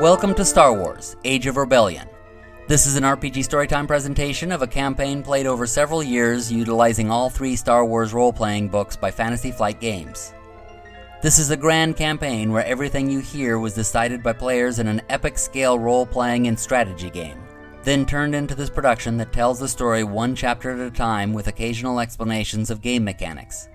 Welcome 0.00 0.34
to 0.34 0.44
Star 0.44 0.74
Wars 0.74 1.16
Age 1.24 1.46
of 1.46 1.56
Rebellion. 1.56 2.06
This 2.68 2.86
is 2.86 2.96
an 2.96 3.02
RPG 3.02 3.36
Storytime 3.48 3.86
presentation 3.86 4.52
of 4.52 4.60
a 4.60 4.66
campaign 4.66 5.22
played 5.22 5.46
over 5.46 5.66
several 5.66 6.02
years 6.02 6.52
utilizing 6.52 7.10
all 7.10 7.30
three 7.30 7.56
Star 7.56 7.82
Wars 7.82 8.12
role 8.12 8.30
playing 8.30 8.68
books 8.68 8.94
by 8.94 9.10
Fantasy 9.10 9.50
Flight 9.50 9.80
Games. 9.80 10.34
This 11.22 11.38
is 11.38 11.50
a 11.50 11.56
grand 11.56 11.96
campaign 11.96 12.52
where 12.52 12.66
everything 12.66 13.10
you 13.10 13.20
hear 13.20 13.58
was 13.58 13.72
decided 13.72 14.22
by 14.22 14.34
players 14.34 14.80
in 14.80 14.86
an 14.86 15.00
epic 15.08 15.38
scale 15.38 15.78
role 15.78 16.04
playing 16.04 16.46
and 16.46 16.60
strategy 16.60 17.08
game, 17.08 17.42
then 17.82 18.04
turned 18.04 18.34
into 18.34 18.54
this 18.54 18.68
production 18.68 19.16
that 19.16 19.32
tells 19.32 19.58
the 19.58 19.66
story 19.66 20.04
one 20.04 20.36
chapter 20.36 20.72
at 20.72 20.86
a 20.86 20.90
time 20.90 21.32
with 21.32 21.48
occasional 21.48 22.00
explanations 22.00 22.70
of 22.70 22.82
game 22.82 23.02
mechanics. 23.02 23.70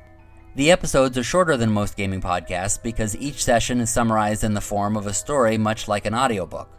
The 0.53 0.71
episodes 0.71 1.17
are 1.17 1.23
shorter 1.23 1.55
than 1.55 1.71
most 1.71 1.95
gaming 1.95 2.19
podcasts 2.19 2.81
because 2.81 3.15
each 3.15 3.41
session 3.41 3.79
is 3.79 3.89
summarized 3.89 4.43
in 4.43 4.53
the 4.53 4.59
form 4.59 4.97
of 4.97 5.07
a 5.07 5.13
story 5.13 5.57
much 5.57 5.87
like 5.87 6.05
an 6.05 6.13
audiobook. 6.13 6.69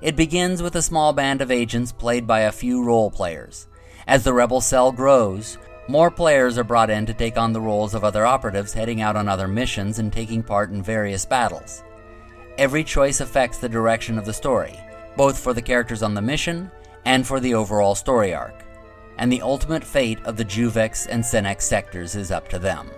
It 0.00 0.16
begins 0.16 0.60
with 0.60 0.74
a 0.74 0.82
small 0.82 1.12
band 1.12 1.40
of 1.40 1.52
agents 1.52 1.92
played 1.92 2.26
by 2.26 2.40
a 2.40 2.52
few 2.52 2.82
role 2.82 3.12
players. 3.12 3.68
As 4.08 4.24
the 4.24 4.32
rebel 4.32 4.60
cell 4.60 4.90
grows, 4.90 5.56
more 5.86 6.10
players 6.10 6.58
are 6.58 6.64
brought 6.64 6.90
in 6.90 7.06
to 7.06 7.14
take 7.14 7.38
on 7.38 7.52
the 7.52 7.60
roles 7.60 7.94
of 7.94 8.02
other 8.02 8.26
operatives 8.26 8.72
heading 8.72 9.00
out 9.00 9.14
on 9.14 9.28
other 9.28 9.46
missions 9.46 10.00
and 10.00 10.12
taking 10.12 10.42
part 10.42 10.70
in 10.70 10.82
various 10.82 11.24
battles. 11.24 11.84
Every 12.58 12.82
choice 12.82 13.20
affects 13.20 13.58
the 13.58 13.68
direction 13.68 14.18
of 14.18 14.24
the 14.24 14.32
story, 14.32 14.76
both 15.16 15.38
for 15.38 15.54
the 15.54 15.62
characters 15.62 16.02
on 16.02 16.14
the 16.14 16.22
mission 16.22 16.72
and 17.04 17.24
for 17.24 17.38
the 17.38 17.54
overall 17.54 17.94
story 17.94 18.34
arc. 18.34 18.64
And 19.18 19.30
the 19.30 19.42
ultimate 19.42 19.84
fate 19.84 20.18
of 20.24 20.36
the 20.36 20.44
Juvex 20.44 21.06
and 21.08 21.22
Senex 21.22 21.62
sectors 21.62 22.16
is 22.16 22.32
up 22.32 22.48
to 22.48 22.58
them. 22.58 22.90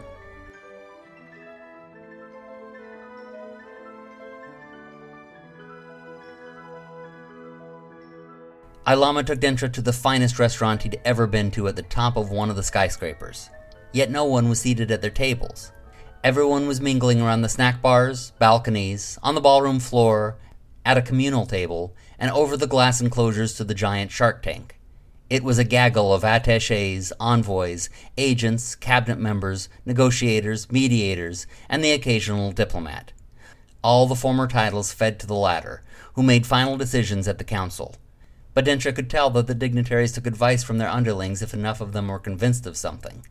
Ilama 8.87 9.25
took 9.25 9.41
Dentra 9.41 9.73
to 9.73 9.81
the 9.81 9.95
finest 9.95 10.39
restaurant 10.39 10.83
he'd 10.83 11.01
ever 11.07 11.27
been 11.27 11.51
to 11.53 11.69
at 11.69 11.77
the 11.77 11.83
top 11.83 12.19
of 12.19 12.31
one 12.31 12.51
of 12.51 12.57
the 12.57 12.63
skyscrapers. 12.63 13.49
Yet 13.93 14.11
no 14.11 14.27
one 14.27 14.51
was 14.51 14.61
seated 14.61 14.91
at 14.91 15.01
their 15.01 15.11
tables. 15.11 15.73
Everyone 16.23 16.67
was 16.67 16.83
mingling 16.83 17.23
around 17.23 17.41
the 17.41 17.49
snack 17.49 17.81
bars, 17.81 18.33
balconies, 18.39 19.19
on 19.23 19.35
the 19.35 19.41
ballroom 19.41 19.81
floor, 19.81 20.37
at 20.85 20.99
a 20.99 21.03
communal 21.03 21.47
table, 21.47 21.95
and 22.19 22.31
over 22.31 22.59
the 22.59 22.67
glass 22.67 23.01
enclosures 23.01 23.55
to 23.55 23.65
the 23.65 23.75
giant 23.75 24.11
shark 24.11 24.43
tank. 24.43 24.79
It 25.31 25.43
was 25.43 25.59
a 25.59 25.65
gaggle 25.65 26.13
of 26.13 26.23
attaches, 26.23 27.11
envoys, 27.19 27.89
agents, 28.19 28.75
cabinet 28.75 29.19
members, 29.19 29.71
negotiators, 29.87 30.71
mediators, 30.71 31.47
and 31.71 31.83
the 31.83 31.93
occasional 31.93 32.53
diplomat. 32.53 33.13
All 33.83 34.07
the 34.07 34.15
former 34.15 34.47
titles 34.47 34.93
fed 34.93 35.19
to 35.21 35.27
the 35.27 35.35
latter, 35.35 35.83
who 36.17 36.23
made 36.23 36.47
final 36.47 36.77
decisions 36.77 37.27
at 37.27 37.39
the 37.39 37.45
council. 37.45 37.97
But 38.55 38.65
Dentra 38.65 38.95
could 38.95 39.11
tell 39.11 39.31
that 39.31 39.49
the 39.49 39.55
dignitaries 39.55 40.13
took 40.13 40.27
advice 40.27 40.63
from 40.63 40.79
their 40.79 40.89
underlings 40.89 41.43
if 41.43 41.53
enough 41.53 41.81
of 41.81 41.93
them 41.93 42.09
were 42.09 42.21
convinced 42.21 42.67
of 42.67 42.77
something. 42.77 43.27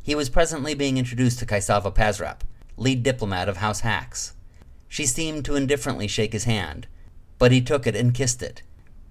He 0.00 0.14
was 0.14 0.30
presently 0.30 0.74
being 0.74 0.96
introduced 0.96 1.40
to 1.40 1.46
Kaisava 1.46 1.92
Pazrap, 1.92 2.40
lead 2.76 3.02
diplomat 3.02 3.48
of 3.48 3.58
House 3.58 3.80
Hax. 3.80 4.34
She 4.86 5.04
seemed 5.04 5.44
to 5.44 5.56
indifferently 5.56 6.06
shake 6.06 6.32
his 6.32 6.44
hand, 6.44 6.86
but 7.38 7.52
he 7.52 7.60
took 7.60 7.86
it 7.86 7.96
and 7.96 8.14
kissed 8.14 8.42
it, 8.42 8.62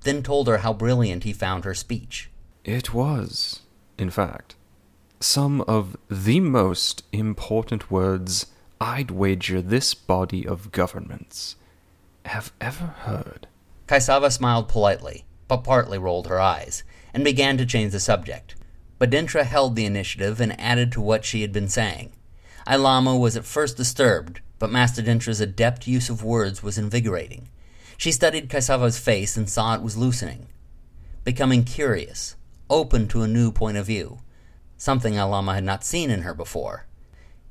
then 0.01 0.23
told 0.23 0.47
her 0.47 0.59
how 0.59 0.73
brilliant 0.73 1.23
he 1.23 1.33
found 1.33 1.65
her 1.65 1.75
speech. 1.75 2.29
It 2.63 2.93
was, 2.93 3.61
in 3.97 4.09
fact, 4.09 4.55
some 5.19 5.61
of 5.61 5.97
the 6.09 6.39
most 6.39 7.03
important 7.11 7.91
words 7.91 8.47
I'd 8.79 9.11
wager 9.11 9.61
this 9.61 9.93
body 9.93 10.47
of 10.47 10.71
governments 10.71 11.57
have 12.25 12.53
ever 12.61 12.95
heard. 12.99 13.47
Kaisava 13.87 14.31
smiled 14.31 14.67
politely, 14.67 15.25
but 15.47 15.63
partly 15.63 15.97
rolled 15.97 16.27
her 16.27 16.39
eyes, 16.39 16.83
and 17.13 17.23
began 17.23 17.57
to 17.57 17.65
change 17.65 17.91
the 17.91 17.99
subject. 17.99 18.55
But 18.99 19.09
Dentra 19.09 19.43
held 19.43 19.75
the 19.75 19.85
initiative 19.85 20.41
and 20.41 20.59
added 20.59 20.91
to 20.91 21.01
what 21.01 21.25
she 21.25 21.41
had 21.41 21.53
been 21.53 21.69
saying. 21.69 22.11
Ilama 22.67 23.19
was 23.19 23.37
at 23.37 23.45
first 23.45 23.77
disturbed, 23.77 24.41
but 24.59 24.71
Master 24.71 25.01
Dentra's 25.01 25.39
adept 25.39 25.87
use 25.87 26.09
of 26.09 26.23
words 26.23 26.61
was 26.61 26.77
invigorating. 26.77 27.47
She 27.95 28.11
studied 28.11 28.49
Kaisava's 28.49 28.99
face 28.99 29.37
and 29.37 29.49
saw 29.49 29.73
it 29.73 29.81
was 29.81 29.97
loosening, 29.97 30.47
becoming 31.23 31.63
curious, 31.63 32.35
open 32.69 33.07
to 33.07 33.21
a 33.21 33.27
new 33.27 33.51
point 33.51 33.77
of 33.77 33.85
view, 33.85 34.19
something 34.77 35.13
Ilama 35.13 35.55
had 35.55 35.63
not 35.63 35.83
seen 35.83 36.09
in 36.09 36.21
her 36.21 36.33
before. 36.33 36.85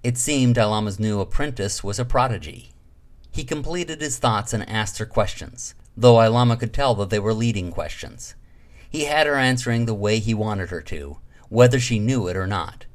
It 0.03 0.19
seemed 0.19 0.57
Ilama's 0.57 1.01
new 1.01 1.21
apprentice 1.21 1.83
was 1.83 1.99
a 1.99 2.05
prodigy. 2.05 2.71
He 3.31 3.45
completed 3.45 4.01
his 4.01 4.19
thoughts 4.19 4.53
and 4.53 4.69
asked 4.69 4.99
her 4.99 5.07
questions, 5.07 5.75
though 5.97 6.17
Ilama 6.17 6.59
could 6.59 6.73
tell 6.73 6.95
that 6.97 7.11
they 7.11 7.19
were 7.19 7.35
leading 7.35 7.71
questions. 7.71 8.35
He 8.89 9.05
had 9.05 9.27
her 9.27 9.37
answering 9.37 9.87
the 9.87 9.95
way 9.95 10.19
he 10.19 10.35
wanted 10.35 10.71
her 10.71 10.83
to, 10.83 11.19
whether 11.49 11.81
she 11.81 11.99
knew 11.99 12.29
it 12.29 12.37
or 12.37 12.47
not. 12.47 12.87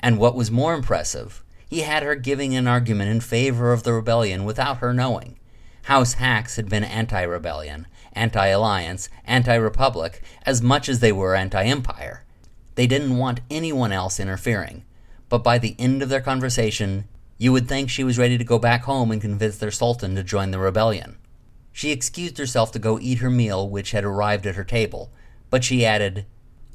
And 0.00 0.18
what 0.18 0.34
was 0.34 0.50
more 0.50 0.74
impressive, 0.74 1.42
he 1.68 1.80
had 1.80 2.02
her 2.02 2.14
giving 2.14 2.54
an 2.54 2.68
argument 2.68 3.10
in 3.10 3.20
favor 3.20 3.72
of 3.72 3.82
the 3.82 3.92
rebellion 3.92 4.44
without 4.44 4.78
her 4.78 4.92
knowing. 4.92 5.38
House 5.84 6.14
Hax 6.14 6.56
had 6.56 6.68
been 6.68 6.84
anti 6.84 7.22
rebellion, 7.22 7.86
anti 8.12 8.46
alliance, 8.46 9.08
anti 9.24 9.54
republic, 9.54 10.22
as 10.46 10.62
much 10.62 10.88
as 10.88 11.00
they 11.00 11.12
were 11.12 11.34
anti 11.34 11.64
empire. 11.64 12.24
They 12.74 12.86
didn't 12.86 13.18
want 13.18 13.40
anyone 13.50 13.92
else 13.92 14.18
interfering. 14.20 14.84
But 15.28 15.44
by 15.44 15.58
the 15.58 15.76
end 15.78 16.02
of 16.02 16.08
their 16.08 16.20
conversation, 16.20 17.04
you 17.38 17.52
would 17.52 17.68
think 17.68 17.90
she 17.90 18.04
was 18.04 18.18
ready 18.18 18.38
to 18.38 18.44
go 18.44 18.58
back 18.58 18.84
home 18.84 19.10
and 19.10 19.20
convince 19.20 19.58
their 19.58 19.70
sultan 19.70 20.14
to 20.14 20.22
join 20.22 20.50
the 20.50 20.58
rebellion. 20.58 21.16
She 21.76 21.90
excused 21.90 22.38
herself 22.38 22.70
to 22.72 22.78
go 22.78 23.00
eat 23.00 23.18
her 23.18 23.28
meal, 23.28 23.68
which 23.68 23.90
had 23.90 24.04
arrived 24.04 24.46
at 24.46 24.54
her 24.54 24.62
table, 24.62 25.10
but 25.50 25.64
she 25.64 25.84
added, 25.84 26.24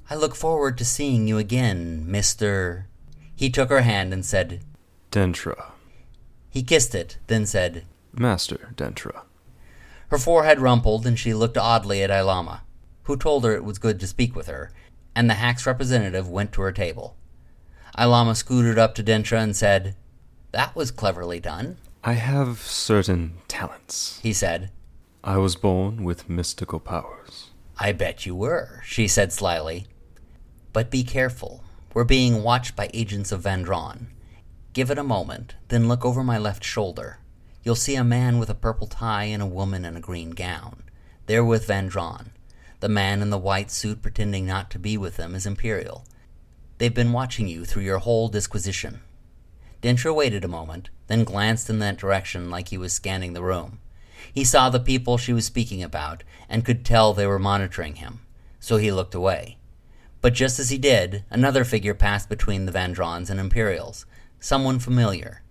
I 0.09 0.15
look 0.15 0.35
forward 0.35 0.77
to 0.77 0.83
seeing 0.83 1.25
you 1.25 1.37
again, 1.37 2.05
Mr. 2.05 2.83
He 3.33 3.49
took 3.49 3.69
her 3.69 3.81
hand 3.81 4.11
and 4.11 4.25
said, 4.25 4.59
Dentra. 5.09 5.71
He 6.49 6.63
kissed 6.63 6.93
it, 6.93 7.17
then 7.27 7.45
said, 7.45 7.85
Master 8.11 8.73
Dentra. 8.75 9.21
Her 10.09 10.17
forehead 10.17 10.59
rumpled, 10.59 11.07
and 11.07 11.17
she 11.17 11.33
looked 11.33 11.57
oddly 11.57 12.03
at 12.03 12.09
Ilama, 12.09 12.59
who 13.03 13.15
told 13.15 13.45
her 13.45 13.55
it 13.55 13.63
was 13.63 13.79
good 13.79 14.01
to 14.01 14.07
speak 14.07 14.35
with 14.35 14.47
her, 14.47 14.69
and 15.15 15.29
the 15.29 15.35
Hax 15.35 15.65
representative 15.65 16.27
went 16.27 16.51
to 16.51 16.61
her 16.61 16.73
table. 16.73 17.15
Ilama 17.97 18.35
scooted 18.35 18.77
up 18.77 18.95
to 18.95 19.03
Dentra 19.03 19.41
and 19.41 19.55
said, 19.55 19.95
That 20.51 20.75
was 20.75 20.91
cleverly 20.91 21.39
done. 21.39 21.77
I 22.03 22.13
have 22.13 22.59
certain 22.59 23.37
talents, 23.47 24.19
he 24.21 24.33
said. 24.33 24.71
I 25.23 25.37
was 25.37 25.57
born 25.57 26.05
with 26.05 26.29
mystical 26.29 26.79
powers. 26.79 27.49
I 27.77 27.91
bet 27.91 28.25
you 28.25 28.35
were, 28.35 28.81
she 28.85 29.05
said 29.05 29.33
slyly. 29.33 29.85
But 30.71 30.89
be 30.89 31.03
careful. 31.03 31.61
We're 31.93 32.05
being 32.05 32.41
watched 32.41 32.77
by 32.77 32.89
agents 32.93 33.33
of 33.33 33.41
Vandron. 33.41 34.07
Give 34.71 34.89
it 34.89 34.97
a 34.97 35.03
moment, 35.03 35.55
then 35.67 35.89
look 35.89 36.05
over 36.05 36.23
my 36.23 36.37
left 36.37 36.63
shoulder. 36.63 37.19
You'll 37.63 37.75
see 37.75 37.95
a 37.95 38.03
man 38.03 38.39
with 38.39 38.49
a 38.49 38.55
purple 38.55 38.87
tie 38.87 39.25
and 39.25 39.43
a 39.43 39.45
woman 39.45 39.83
in 39.83 39.97
a 39.97 40.01
green 40.01 40.29
gown. 40.29 40.83
They're 41.25 41.43
with 41.43 41.67
Vandron. 41.67 42.27
The 42.79 42.87
man 42.87 43.21
in 43.21 43.29
the 43.29 43.37
white 43.37 43.71
suit 43.71 44.01
pretending 44.01 44.45
not 44.45 44.71
to 44.71 44.79
be 44.79 44.97
with 44.97 45.17
them 45.17 45.35
is 45.35 45.45
Imperial. 45.45 46.05
They've 46.77 46.93
been 46.93 47.11
watching 47.11 47.49
you 47.49 47.65
through 47.65 47.83
your 47.83 47.99
whole 47.99 48.29
disquisition. 48.29 49.01
Dentra 49.81 50.15
waited 50.15 50.45
a 50.45 50.49
moment, 50.49 50.89
then 51.07 51.25
glanced 51.25 51.69
in 51.69 51.79
that 51.79 51.97
direction 51.97 52.49
like 52.49 52.69
he 52.69 52.77
was 52.77 52.93
scanning 52.93 53.33
the 53.33 53.43
room. 53.43 53.79
He 54.33 54.43
saw 54.43 54.69
the 54.69 54.79
people 54.79 55.17
she 55.17 55.33
was 55.33 55.45
speaking 55.45 55.83
about 55.83 56.23
and 56.49 56.65
could 56.65 56.85
tell 56.85 57.13
they 57.13 57.27
were 57.27 57.39
monitoring 57.39 57.95
him, 57.95 58.21
so 58.59 58.77
he 58.77 58.91
looked 58.91 59.15
away. 59.15 59.57
But 60.21 60.33
just 60.33 60.59
as 60.59 60.69
he 60.69 60.77
did, 60.77 61.23
another 61.29 61.63
figure 61.63 61.93
passed 61.93 62.29
between 62.29 62.65
the 62.65 62.71
Vandrons 62.71 63.29
and 63.29 63.39
Imperials, 63.39 64.05
someone 64.39 64.79
familiar. 64.79 65.43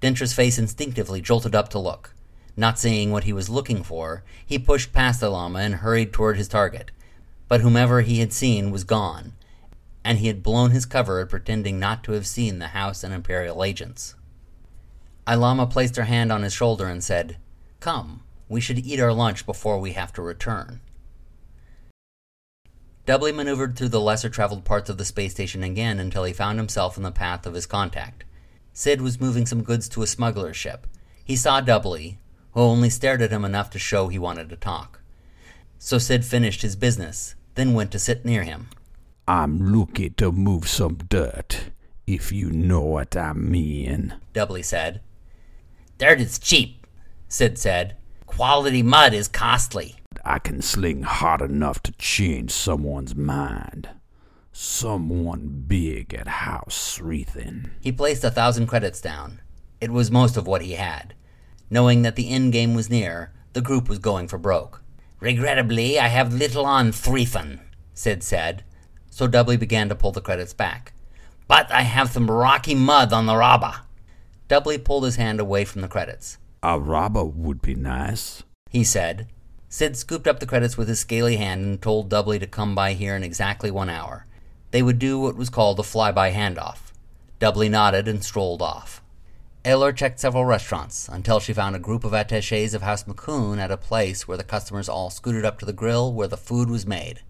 Dentra's 0.00 0.32
face 0.32 0.58
instinctively 0.58 1.20
jolted 1.20 1.54
up 1.54 1.68
to 1.70 1.78
look. 1.78 2.14
Not 2.56 2.78
seeing 2.78 3.10
what 3.10 3.24
he 3.24 3.32
was 3.32 3.48
looking 3.48 3.82
for, 3.82 4.24
he 4.44 4.58
pushed 4.58 4.92
past 4.92 5.22
Ilama 5.22 5.60
and 5.60 5.76
hurried 5.76 6.12
toward 6.12 6.36
his 6.36 6.48
target. 6.48 6.90
But 7.48 7.60
whomever 7.60 8.02
he 8.02 8.20
had 8.20 8.32
seen 8.32 8.70
was 8.70 8.84
gone, 8.84 9.32
and 10.04 10.18
he 10.18 10.26
had 10.26 10.42
blown 10.42 10.70
his 10.70 10.86
cover 10.86 11.20
at 11.20 11.30
pretending 11.30 11.78
not 11.78 12.04
to 12.04 12.12
have 12.12 12.26
seen 12.26 12.58
the 12.58 12.68
House 12.68 13.02
and 13.02 13.14
Imperial 13.14 13.64
agents. 13.64 14.14
Ilama 15.26 15.70
placed 15.70 15.96
her 15.96 16.04
hand 16.04 16.32
on 16.32 16.42
his 16.42 16.52
shoulder 16.52 16.86
and 16.86 17.02
said, 17.02 17.36
Come, 17.82 18.22
we 18.48 18.60
should 18.60 18.86
eat 18.86 19.00
our 19.00 19.12
lunch 19.12 19.44
before 19.44 19.80
we 19.80 19.94
have 19.94 20.12
to 20.12 20.22
return. 20.22 20.80
Dudley 23.06 23.32
maneuvered 23.32 23.76
through 23.76 23.88
the 23.88 24.00
lesser 24.00 24.28
traveled 24.28 24.64
parts 24.64 24.88
of 24.88 24.98
the 24.98 25.04
space 25.04 25.32
station 25.32 25.64
again 25.64 25.98
until 25.98 26.22
he 26.22 26.32
found 26.32 26.60
himself 26.60 26.96
in 26.96 27.02
the 27.02 27.10
path 27.10 27.44
of 27.44 27.54
his 27.54 27.66
contact. 27.66 28.22
Sid 28.72 29.00
was 29.00 29.20
moving 29.20 29.46
some 29.46 29.64
goods 29.64 29.88
to 29.88 30.02
a 30.02 30.06
smuggler's 30.06 30.56
ship. 30.56 30.86
He 31.24 31.34
saw 31.34 31.60
Dudley, 31.60 32.20
who 32.52 32.60
only 32.60 32.88
stared 32.88 33.20
at 33.20 33.32
him 33.32 33.44
enough 33.44 33.68
to 33.70 33.80
show 33.80 34.06
he 34.06 34.18
wanted 34.18 34.48
to 34.50 34.56
talk. 34.56 35.00
So 35.80 35.98
Sid 35.98 36.24
finished 36.24 36.62
his 36.62 36.76
business, 36.76 37.34
then 37.56 37.74
went 37.74 37.90
to 37.90 37.98
sit 37.98 38.24
near 38.24 38.44
him. 38.44 38.68
I'm 39.26 39.72
looking 39.72 40.14
to 40.18 40.30
move 40.30 40.68
some 40.68 40.98
dirt, 41.08 41.70
if 42.06 42.30
you 42.30 42.52
know 42.52 42.82
what 42.82 43.16
I 43.16 43.32
mean. 43.32 44.14
Dudley 44.32 44.62
said. 44.62 45.00
Dirt 45.98 46.20
is 46.20 46.38
cheap, 46.38 46.81
Sid 47.32 47.56
said, 47.56 47.96
Quality 48.26 48.82
mud 48.82 49.14
is 49.14 49.26
costly. 49.26 49.96
I 50.22 50.38
can 50.38 50.60
sling 50.60 51.02
hard 51.02 51.40
enough 51.40 51.82
to 51.84 51.92
change 51.92 52.50
someone's 52.50 53.14
mind. 53.14 53.88
Someone 54.52 55.64
big 55.66 56.12
at 56.12 56.28
House 56.28 56.98
Sreethin. 56.98 57.70
He 57.80 57.90
placed 57.90 58.22
a 58.22 58.30
thousand 58.30 58.66
credits 58.66 59.00
down. 59.00 59.40
It 59.80 59.90
was 59.90 60.10
most 60.10 60.36
of 60.36 60.46
what 60.46 60.60
he 60.60 60.72
had. 60.72 61.14
Knowing 61.70 62.02
that 62.02 62.16
the 62.16 62.28
end 62.28 62.52
game 62.52 62.74
was 62.74 62.90
near, 62.90 63.32
the 63.54 63.62
group 63.62 63.88
was 63.88 63.98
going 63.98 64.28
for 64.28 64.36
broke. 64.36 64.82
Regrettably, 65.18 65.98
I 65.98 66.08
have 66.08 66.34
little 66.34 66.66
on 66.66 66.92
Threethan, 66.92 67.60
Sid 67.94 68.22
said, 68.22 68.62
so 69.10 69.26
Dudley 69.26 69.56
began 69.56 69.88
to 69.88 69.94
pull 69.94 70.12
the 70.12 70.20
credits 70.20 70.52
back. 70.52 70.92
But 71.48 71.72
I 71.72 71.80
have 71.80 72.10
some 72.10 72.30
rocky 72.30 72.74
mud 72.74 73.10
on 73.10 73.24
the 73.24 73.36
Rabba. 73.36 73.84
Dudley 74.48 74.76
pulled 74.76 75.04
his 75.04 75.16
hand 75.16 75.40
away 75.40 75.64
from 75.64 75.80
the 75.80 75.88
credits. 75.88 76.36
Araba 76.62 77.24
would 77.24 77.60
be 77.60 77.74
nice. 77.74 78.42
He 78.70 78.84
said. 78.84 79.28
Sid 79.68 79.96
scooped 79.96 80.28
up 80.28 80.38
the 80.38 80.46
credits 80.46 80.76
with 80.76 80.88
his 80.88 81.00
scaly 81.00 81.36
hand 81.36 81.64
and 81.64 81.82
told 81.82 82.08
Dudley 82.08 82.38
to 82.38 82.46
come 82.46 82.74
by 82.74 82.92
here 82.92 83.16
in 83.16 83.24
exactly 83.24 83.70
one 83.70 83.88
hour. 83.88 84.26
They 84.70 84.82
would 84.82 84.98
do 84.98 85.18
what 85.18 85.36
was 85.36 85.50
called 85.50 85.80
a 85.80 85.82
flyby 85.82 86.32
handoff. 86.32 86.92
Dudley 87.38 87.68
nodded 87.68 88.06
and 88.06 88.22
strolled 88.22 88.62
off. 88.62 89.02
Aylor 89.64 89.92
checked 89.92 90.20
several 90.20 90.44
restaurants 90.44 91.08
until 91.08 91.40
she 91.40 91.52
found 91.52 91.76
a 91.76 91.80
group 91.80 92.04
of 92.04 92.12
attaches 92.12 92.74
of 92.74 92.82
House 92.82 93.04
McCoon 93.04 93.58
at 93.58 93.70
a 93.70 93.76
place 93.76 94.26
where 94.26 94.36
the 94.36 94.44
customers 94.44 94.88
all 94.88 95.08
scooted 95.10 95.44
up 95.44 95.58
to 95.60 95.66
the 95.66 95.72
grill 95.72 96.12
where 96.12 96.28
the 96.28 96.36
food 96.36 96.68
was 96.68 96.86
made. 96.86 97.20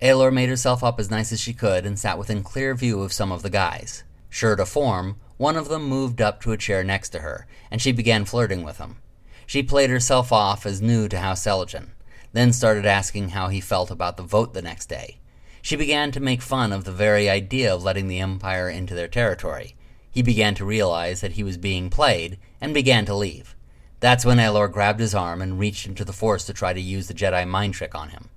Aylor 0.00 0.30
made 0.30 0.48
herself 0.48 0.82
up 0.82 0.98
as 0.98 1.10
nice 1.10 1.32
as 1.32 1.40
she 1.40 1.52
could 1.52 1.86
and 1.86 1.98
sat 1.98 2.18
within 2.18 2.42
clear 2.42 2.74
view 2.74 3.02
of 3.02 3.12
some 3.12 3.30
of 3.30 3.42
the 3.42 3.50
guys. 3.50 4.04
Sure 4.28 4.56
to 4.56 4.64
form, 4.64 5.16
one 5.42 5.56
of 5.56 5.66
them 5.66 5.82
moved 5.82 6.22
up 6.22 6.40
to 6.40 6.52
a 6.52 6.56
chair 6.56 6.84
next 6.84 7.08
to 7.08 7.18
her, 7.18 7.48
and 7.68 7.82
she 7.82 7.90
began 7.90 8.24
flirting 8.24 8.62
with 8.62 8.78
him. 8.78 8.98
She 9.44 9.60
played 9.60 9.90
herself 9.90 10.30
off 10.30 10.64
as 10.64 10.80
new 10.80 11.08
to 11.08 11.18
House 11.18 11.44
Seligen, 11.44 11.88
then 12.32 12.52
started 12.52 12.86
asking 12.86 13.30
how 13.30 13.48
he 13.48 13.60
felt 13.60 13.90
about 13.90 14.16
the 14.16 14.22
vote 14.22 14.54
the 14.54 14.62
next 14.62 14.86
day. 14.86 15.18
She 15.60 15.74
began 15.74 16.12
to 16.12 16.20
make 16.20 16.42
fun 16.42 16.72
of 16.72 16.84
the 16.84 16.92
very 16.92 17.28
idea 17.28 17.74
of 17.74 17.82
letting 17.82 18.06
the 18.06 18.20
Empire 18.20 18.68
into 18.68 18.94
their 18.94 19.08
territory. 19.08 19.74
He 20.08 20.22
began 20.22 20.54
to 20.54 20.64
realize 20.64 21.22
that 21.22 21.32
he 21.32 21.42
was 21.42 21.56
being 21.56 21.90
played 21.90 22.38
and 22.60 22.72
began 22.72 23.04
to 23.06 23.14
leave. 23.14 23.56
That's 23.98 24.24
when 24.24 24.38
Aylor 24.38 24.68
grabbed 24.68 25.00
his 25.00 25.12
arm 25.12 25.42
and 25.42 25.58
reached 25.58 25.88
into 25.88 26.04
the 26.04 26.12
Force 26.12 26.46
to 26.46 26.52
try 26.52 26.72
to 26.72 26.80
use 26.80 27.08
the 27.08 27.14
Jedi 27.14 27.48
mind 27.48 27.74
trick 27.74 27.96
on 27.96 28.10
him. 28.10 28.28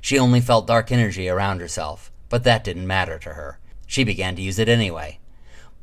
She 0.00 0.16
only 0.16 0.40
felt 0.40 0.68
dark 0.68 0.92
energy 0.92 1.28
around 1.28 1.60
herself, 1.60 2.12
but 2.28 2.44
that 2.44 2.62
didn't 2.62 2.86
matter 2.86 3.18
to 3.18 3.30
her. 3.30 3.58
She 3.88 4.04
began 4.04 4.36
to 4.36 4.42
use 4.42 4.60
it 4.60 4.68
anyway. 4.68 5.18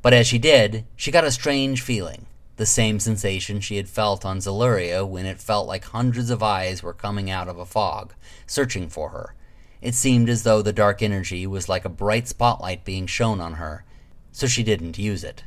But 0.02 0.14
as 0.14 0.28
she 0.28 0.38
did, 0.40 0.86
she 0.96 1.12
got 1.12 1.24
a 1.26 1.32
strange 1.32 1.82
feeling 1.82 2.26
the 2.60 2.66
same 2.66 3.00
sensation 3.00 3.62
she 3.62 3.78
had 3.78 3.88
felt 3.88 4.26
on 4.26 4.42
Zeluria 4.42 5.08
when 5.08 5.26
it 5.26 5.40
felt 5.40 5.66
like 5.66 5.86
hundreds 5.86 6.30
of 6.30 6.44
eyes 6.44 6.84
were 6.84 6.94
coming 6.94 7.32
out 7.32 7.48
of 7.48 7.58
a 7.58 7.66
fog, 7.66 8.14
searching 8.46 8.90
for 8.90 9.12
her. 9.12 9.34
It 9.82 9.96
seemed 9.96 10.28
as 10.28 10.44
though 10.44 10.62
the 10.62 10.74
dark 10.74 11.02
energy 11.02 11.48
was 11.48 11.70
like 11.70 11.86
a 11.86 11.90
bright 11.90 12.28
spotlight 12.28 12.84
being 12.84 13.08
shone 13.08 13.40
on 13.40 13.54
her, 13.54 13.86
so 14.34 14.46
she 14.46 14.62
didn't 14.62 15.00
use 15.00 15.24
it. 15.24 15.46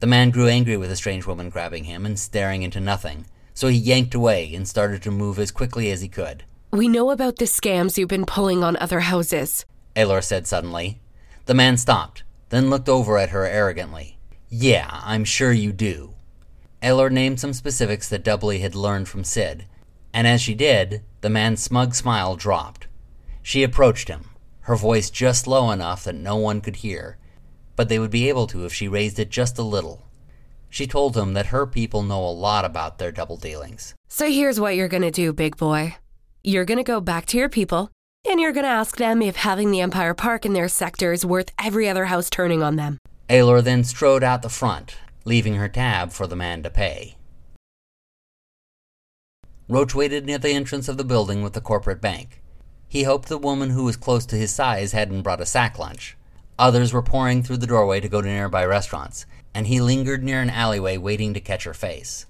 The 0.00 0.06
man 0.06 0.28
grew 0.28 0.46
angry 0.46 0.76
with 0.76 0.90
the 0.90 0.96
strange 0.96 1.26
woman 1.26 1.48
grabbing 1.48 1.84
him 1.84 2.04
and 2.04 2.18
staring 2.18 2.62
into 2.62 2.80
nothing, 2.80 3.24
so 3.54 3.68
he 3.68 3.78
yanked 3.78 4.14
away 4.14 4.54
and 4.54 4.68
started 4.68 5.02
to 5.04 5.10
move 5.10 5.38
as 5.38 5.50
quickly 5.50 5.90
as 5.90 6.02
he 6.02 6.08
could. 6.08 6.44
We 6.70 6.86
know 6.86 7.10
about 7.10 7.36
the 7.36 7.46
scams 7.46 7.96
you've 7.96 8.10
been 8.10 8.26
pulling 8.26 8.62
on 8.62 8.76
other 8.76 9.00
houses. 9.00 9.64
Aylor 9.96 10.20
said 10.20 10.46
suddenly. 10.46 11.00
The 11.46 11.54
man 11.54 11.78
stopped, 11.78 12.24
then 12.48 12.70
looked 12.70 12.88
over 12.88 13.18
at 13.18 13.30
her 13.30 13.44
arrogantly. 13.44 14.18
Yeah, 14.48 15.00
I'm 15.04 15.24
sure 15.24 15.52
you 15.52 15.72
do. 15.72 16.14
Aylor 16.82 17.10
named 17.10 17.40
some 17.40 17.52
specifics 17.52 18.08
that 18.08 18.24
Dudley 18.24 18.60
had 18.60 18.74
learned 18.74 19.08
from 19.08 19.24
Sid, 19.24 19.66
and 20.12 20.26
as 20.26 20.40
she 20.40 20.54
did, 20.54 21.02
the 21.20 21.30
man's 21.30 21.62
smug 21.62 21.94
smile 21.94 22.36
dropped. 22.36 22.86
She 23.42 23.62
approached 23.62 24.08
him, 24.08 24.30
her 24.60 24.76
voice 24.76 25.10
just 25.10 25.46
low 25.46 25.70
enough 25.70 26.04
that 26.04 26.14
no 26.14 26.36
one 26.36 26.60
could 26.60 26.76
hear, 26.76 27.18
but 27.76 27.88
they 27.88 27.98
would 27.98 28.10
be 28.10 28.28
able 28.28 28.46
to 28.48 28.64
if 28.64 28.72
she 28.72 28.88
raised 28.88 29.18
it 29.18 29.30
just 29.30 29.58
a 29.58 29.62
little. 29.62 30.06
She 30.68 30.86
told 30.86 31.16
him 31.16 31.34
that 31.34 31.46
her 31.46 31.66
people 31.66 32.02
know 32.02 32.24
a 32.24 32.30
lot 32.30 32.64
about 32.64 32.98
their 32.98 33.12
double 33.12 33.36
dealings. 33.36 33.94
So 34.08 34.30
here's 34.30 34.60
what 34.60 34.76
you're 34.76 34.88
gonna 34.88 35.10
do, 35.10 35.32
big 35.32 35.56
boy. 35.56 35.96
You're 36.42 36.64
gonna 36.64 36.82
go 36.84 37.00
back 37.00 37.26
to 37.26 37.38
your 37.38 37.48
people, 37.48 37.90
and 38.28 38.40
you're 38.40 38.52
gonna 38.52 38.66
ask 38.66 38.96
them 38.96 39.22
if 39.22 39.36
having 39.36 39.70
the 39.70 39.80
Empire 39.80 40.14
Park 40.14 40.44
in 40.44 40.52
their 40.52 40.68
sector 40.68 41.12
is 41.12 41.24
worth 41.24 41.52
every 41.62 41.88
other 41.88 42.06
house 42.06 42.28
turning 42.28 42.62
on 42.62 42.76
them. 42.76 42.98
Aylor 43.28 43.60
then 43.60 43.84
strode 43.84 44.22
out 44.22 44.42
the 44.42 44.48
front, 44.48 44.96
leaving 45.24 45.54
her 45.54 45.68
tab 45.68 46.12
for 46.12 46.26
the 46.26 46.36
man 46.36 46.62
to 46.62 46.70
pay. 46.70 47.16
Roach 49.68 49.94
waited 49.94 50.26
near 50.26 50.38
the 50.38 50.50
entrance 50.50 50.88
of 50.88 50.96
the 50.96 51.04
building 51.04 51.42
with 51.42 51.52
the 51.52 51.60
corporate 51.60 52.00
bank. 52.00 52.40
He 52.88 53.02
hoped 53.02 53.28
the 53.28 53.38
woman 53.38 53.70
who 53.70 53.84
was 53.84 53.96
close 53.96 54.24
to 54.26 54.36
his 54.36 54.54
size 54.54 54.92
hadn't 54.92 55.22
brought 55.22 55.40
a 55.40 55.46
sack 55.46 55.78
lunch. 55.78 56.16
Others 56.58 56.92
were 56.92 57.02
pouring 57.02 57.42
through 57.42 57.58
the 57.58 57.66
doorway 57.66 58.00
to 58.00 58.08
go 58.08 58.22
to 58.22 58.28
nearby 58.28 58.64
restaurants, 58.64 59.26
and 59.54 59.66
he 59.66 59.80
lingered 59.80 60.22
near 60.22 60.40
an 60.40 60.50
alleyway 60.50 60.96
waiting 60.96 61.34
to 61.34 61.40
catch 61.40 61.64
her 61.64 61.74
face. 61.74 62.26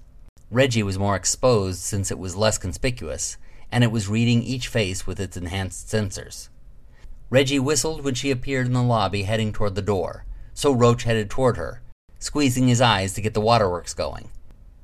Reggie 0.49 0.83
was 0.83 0.97
more 0.97 1.15
exposed 1.15 1.79
since 1.79 2.09
it 2.09 2.17
was 2.17 2.35
less 2.35 2.57
conspicuous, 2.57 3.37
and 3.71 3.83
it 3.83 3.91
was 3.91 4.07
reading 4.07 4.43
each 4.43 4.67
face 4.67 5.05
with 5.05 5.19
its 5.19 5.37
enhanced 5.37 5.87
sensors. 5.87 6.49
Reggie 7.29 7.59
whistled 7.59 8.03
when 8.03 8.13
she 8.13 8.31
appeared 8.31 8.67
in 8.67 8.73
the 8.73 8.81
lobby 8.81 9.23
heading 9.23 9.51
toward 9.51 9.75
the 9.75 9.81
door, 9.81 10.25
so 10.53 10.71
Roach 10.71 11.03
headed 11.03 11.29
toward 11.29 11.57
her, 11.57 11.81
squeezing 12.19 12.67
his 12.67 12.81
eyes 12.81 13.13
to 13.13 13.21
get 13.21 13.33
the 13.33 13.41
waterworks 13.41 13.93
going. 13.93 14.29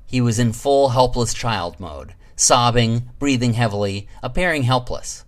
He 0.06 0.20
was 0.20 0.38
in 0.38 0.52
full 0.52 0.90
helpless 0.90 1.32
child 1.34 1.80
mode, 1.80 2.14
sobbing, 2.36 3.10
breathing 3.18 3.54
heavily, 3.54 4.06
appearing 4.22 4.64
helpless. 4.64 5.24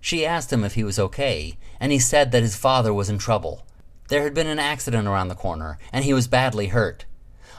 She 0.00 0.26
asked 0.26 0.52
him 0.52 0.62
if 0.62 0.74
he 0.74 0.84
was 0.84 0.98
okay, 0.98 1.56
and 1.80 1.90
he 1.90 1.98
said 1.98 2.32
that 2.32 2.42
his 2.42 2.56
father 2.56 2.92
was 2.92 3.08
in 3.08 3.18
trouble. 3.18 3.66
There 4.08 4.22
had 4.22 4.34
been 4.34 4.46
an 4.46 4.58
accident 4.58 5.08
around 5.08 5.28
the 5.28 5.34
corner, 5.34 5.78
and 5.92 6.04
he 6.04 6.12
was 6.12 6.28
badly 6.28 6.68
hurt. 6.68 7.04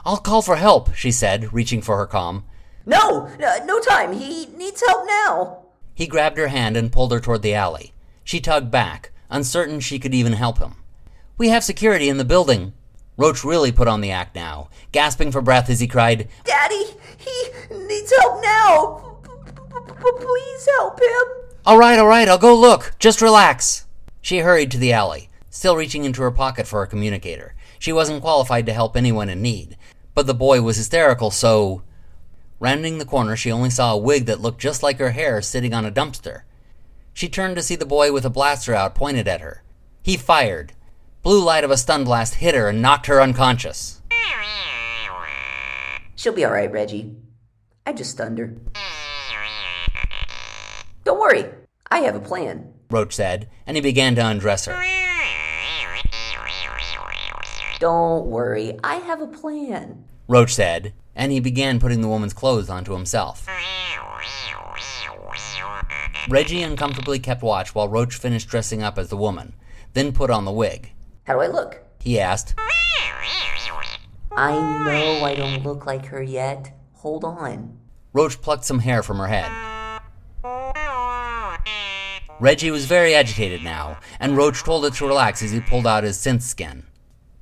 I'll 0.04 0.16
call 0.16 0.42
for 0.42 0.56
help, 0.56 0.94
she 0.94 1.12
said, 1.12 1.52
reaching 1.52 1.82
for 1.82 1.96
her 1.98 2.06
comm. 2.06 2.44
No, 2.90 3.30
no 3.64 3.78
time. 3.78 4.12
He 4.12 4.46
needs 4.46 4.82
help 4.84 5.06
now. 5.06 5.62
He 5.94 6.08
grabbed 6.08 6.38
her 6.38 6.48
hand 6.48 6.76
and 6.76 6.90
pulled 6.90 7.12
her 7.12 7.20
toward 7.20 7.42
the 7.42 7.54
alley. 7.54 7.92
She 8.24 8.40
tugged 8.40 8.70
back, 8.70 9.12
uncertain 9.30 9.78
she 9.78 10.00
could 10.00 10.12
even 10.12 10.32
help 10.32 10.58
him. 10.58 10.74
We 11.38 11.50
have 11.50 11.62
security 11.62 12.08
in 12.08 12.16
the 12.16 12.24
building. 12.24 12.72
Roach 13.16 13.44
really 13.44 13.70
put 13.70 13.86
on 13.86 14.00
the 14.00 14.10
act 14.10 14.34
now, 14.34 14.70
gasping 14.92 15.30
for 15.30 15.40
breath 15.40 15.70
as 15.70 15.78
he 15.78 15.86
cried, 15.86 16.28
Daddy, 16.44 16.84
he 17.16 17.50
needs 17.76 18.12
help 18.18 18.42
now. 18.42 19.18
Please 20.00 20.68
help 20.78 21.00
him. 21.00 21.56
All 21.66 21.78
right, 21.78 21.98
all 21.98 22.06
right, 22.06 22.28
I'll 22.28 22.38
go 22.38 22.56
look. 22.56 22.92
Just 22.98 23.20
relax. 23.22 23.86
She 24.20 24.38
hurried 24.38 24.70
to 24.72 24.78
the 24.78 24.92
alley, 24.92 25.28
still 25.50 25.76
reaching 25.76 26.04
into 26.04 26.22
her 26.22 26.30
pocket 26.30 26.66
for 26.66 26.82
a 26.82 26.88
communicator. 26.88 27.54
She 27.78 27.92
wasn't 27.92 28.22
qualified 28.22 28.66
to 28.66 28.72
help 28.72 28.96
anyone 28.96 29.28
in 29.28 29.42
need, 29.42 29.76
but 30.14 30.26
the 30.26 30.34
boy 30.34 30.62
was 30.62 30.76
hysterical, 30.76 31.30
so. 31.30 31.82
Rounding 32.60 32.98
the 32.98 33.06
corner, 33.06 33.36
she 33.36 33.50
only 33.50 33.70
saw 33.70 33.94
a 33.94 33.98
wig 33.98 34.26
that 34.26 34.42
looked 34.42 34.60
just 34.60 34.82
like 34.82 34.98
her 34.98 35.12
hair 35.12 35.40
sitting 35.40 35.72
on 35.72 35.86
a 35.86 35.90
dumpster. 35.90 36.42
She 37.14 37.26
turned 37.26 37.56
to 37.56 37.62
see 37.62 37.74
the 37.74 37.86
boy 37.86 38.12
with 38.12 38.26
a 38.26 38.30
blaster 38.30 38.74
out 38.74 38.94
pointed 38.94 39.26
at 39.26 39.40
her. 39.40 39.62
He 40.02 40.18
fired. 40.18 40.74
Blue 41.22 41.42
light 41.42 41.64
of 41.64 41.70
a 41.70 41.78
stun 41.78 42.04
blast 42.04 42.34
hit 42.34 42.54
her 42.54 42.68
and 42.68 42.82
knocked 42.82 43.06
her 43.06 43.20
unconscious. 43.20 44.02
She'll 46.16 46.34
be 46.34 46.44
all 46.44 46.52
right, 46.52 46.70
Reggie. 46.70 47.16
I 47.86 47.94
just 47.94 48.10
stunned 48.10 48.38
her. 48.38 48.54
Don't 51.04 51.18
worry. 51.18 51.46
I 51.90 52.00
have 52.00 52.14
a 52.14 52.20
plan. 52.20 52.74
Roach 52.90 53.14
said, 53.14 53.48
and 53.66 53.78
he 53.78 53.80
began 53.80 54.14
to 54.16 54.26
undress 54.26 54.66
her. 54.66 54.84
Don't 57.78 58.26
worry. 58.26 58.78
I 58.84 58.96
have 58.96 59.22
a 59.22 59.26
plan. 59.26 60.04
Roach 60.28 60.54
said, 60.54 60.92
and 61.20 61.30
he 61.30 61.38
began 61.38 61.78
putting 61.78 62.00
the 62.00 62.08
woman's 62.08 62.32
clothes 62.32 62.70
onto 62.70 62.94
himself. 62.94 63.46
Reggie 66.30 66.62
uncomfortably 66.62 67.18
kept 67.18 67.42
watch 67.42 67.74
while 67.74 67.88
Roach 67.88 68.14
finished 68.14 68.48
dressing 68.48 68.82
up 68.82 68.98
as 68.98 69.10
the 69.10 69.18
woman, 69.18 69.54
then 69.92 70.12
put 70.12 70.30
on 70.30 70.46
the 70.46 70.50
wig. 70.50 70.92
How 71.24 71.34
do 71.34 71.40
I 71.40 71.48
look? 71.48 71.82
He 72.00 72.18
asked. 72.18 72.54
I 74.32 74.52
know 74.84 75.22
I 75.22 75.34
don't 75.34 75.62
look 75.62 75.84
like 75.84 76.06
her 76.06 76.22
yet. 76.22 76.74
Hold 76.94 77.24
on. 77.24 77.78
Roach 78.14 78.40
plucked 78.40 78.64
some 78.64 78.78
hair 78.78 79.02
from 79.02 79.18
her 79.18 79.26
head. 79.26 80.00
Reggie 82.40 82.70
was 82.70 82.86
very 82.86 83.14
agitated 83.14 83.62
now, 83.62 83.98
and 84.18 84.38
Roach 84.38 84.62
told 84.62 84.86
it 84.86 84.94
to 84.94 85.06
relax 85.06 85.42
as 85.42 85.50
he 85.50 85.60
pulled 85.60 85.86
out 85.86 86.04
his 86.04 86.16
synth 86.16 86.40
skin. 86.40 86.84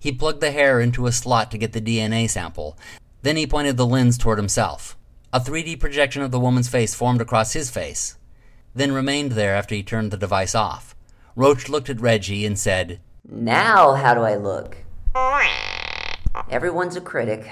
He 0.00 0.10
plugged 0.10 0.40
the 0.40 0.50
hair 0.50 0.80
into 0.80 1.06
a 1.06 1.12
slot 1.12 1.52
to 1.52 1.58
get 1.58 1.72
the 1.72 1.80
DNA 1.80 2.28
sample. 2.28 2.76
Then 3.22 3.36
he 3.36 3.46
pointed 3.46 3.76
the 3.76 3.86
lens 3.86 4.16
toward 4.18 4.38
himself. 4.38 4.96
A 5.32 5.40
3D 5.40 5.78
projection 5.78 6.22
of 6.22 6.30
the 6.30 6.40
woman's 6.40 6.68
face 6.68 6.94
formed 6.94 7.20
across 7.20 7.52
his 7.52 7.70
face, 7.70 8.16
then 8.74 8.92
remained 8.92 9.32
there 9.32 9.54
after 9.54 9.74
he 9.74 9.82
turned 9.82 10.10
the 10.10 10.16
device 10.16 10.54
off. 10.54 10.94
Roach 11.36 11.68
looked 11.68 11.90
at 11.90 12.00
Reggie 12.00 12.46
and 12.46 12.58
said, 12.58 13.00
Now, 13.28 13.94
how 13.94 14.14
do 14.14 14.20
I 14.22 14.36
look? 14.36 14.78
Everyone's 16.50 16.96
a 16.96 17.00
critic. 17.00 17.46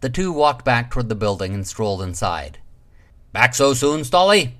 The 0.00 0.08
two 0.08 0.32
walked 0.32 0.64
back 0.64 0.90
toward 0.90 1.08
the 1.08 1.14
building 1.14 1.54
and 1.54 1.66
strolled 1.66 2.02
inside. 2.02 2.58
Back 3.32 3.54
so 3.54 3.74
soon, 3.74 4.02
Stolly? 4.04 4.54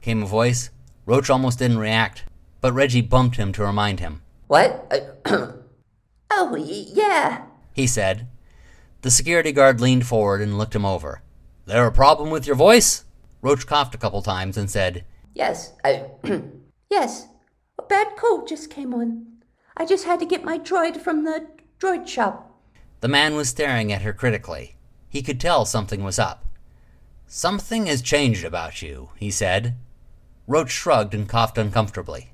came 0.00 0.22
a 0.22 0.26
voice. 0.26 0.70
Roach 1.04 1.30
almost 1.30 1.58
didn't 1.60 1.78
react, 1.78 2.24
but 2.60 2.72
Reggie 2.72 3.02
bumped 3.02 3.36
him 3.36 3.52
to 3.52 3.64
remind 3.64 4.00
him. 4.00 4.22
What? 4.48 5.22
Oh, 6.28 6.50
y- 6.52 6.86
yeah. 6.92 7.42
He 7.72 7.86
said. 7.86 8.26
The 9.06 9.12
security 9.12 9.52
guard 9.52 9.80
leaned 9.80 10.04
forward 10.04 10.42
and 10.42 10.58
looked 10.58 10.74
him 10.74 10.84
over. 10.84 11.22
There 11.64 11.86
a 11.86 11.92
problem 11.92 12.28
with 12.28 12.44
your 12.44 12.56
voice? 12.56 13.04
Roach 13.40 13.64
coughed 13.64 13.94
a 13.94 13.98
couple 13.98 14.20
times 14.20 14.56
and 14.56 14.68
said, 14.68 15.04
Yes. 15.32 15.74
I, 15.84 16.06
yes. 16.90 17.28
A 17.78 17.84
bad 17.84 18.16
cold 18.16 18.48
just 18.48 18.68
came 18.68 18.92
on. 18.92 19.26
I 19.76 19.86
just 19.86 20.06
had 20.06 20.18
to 20.18 20.26
get 20.26 20.42
my 20.42 20.58
droid 20.58 20.96
from 20.96 21.22
the 21.22 21.46
droid 21.78 22.08
shop. 22.08 22.58
The 22.98 23.06
man 23.06 23.36
was 23.36 23.48
staring 23.48 23.92
at 23.92 24.02
her 24.02 24.12
critically. 24.12 24.74
He 25.08 25.22
could 25.22 25.38
tell 25.38 25.64
something 25.64 26.02
was 26.02 26.18
up. 26.18 26.44
Something 27.28 27.86
has 27.86 28.02
changed 28.02 28.44
about 28.44 28.82
you, 28.82 29.10
he 29.14 29.30
said. 29.30 29.76
Roach 30.48 30.72
shrugged 30.72 31.14
and 31.14 31.28
coughed 31.28 31.58
uncomfortably. 31.58 32.32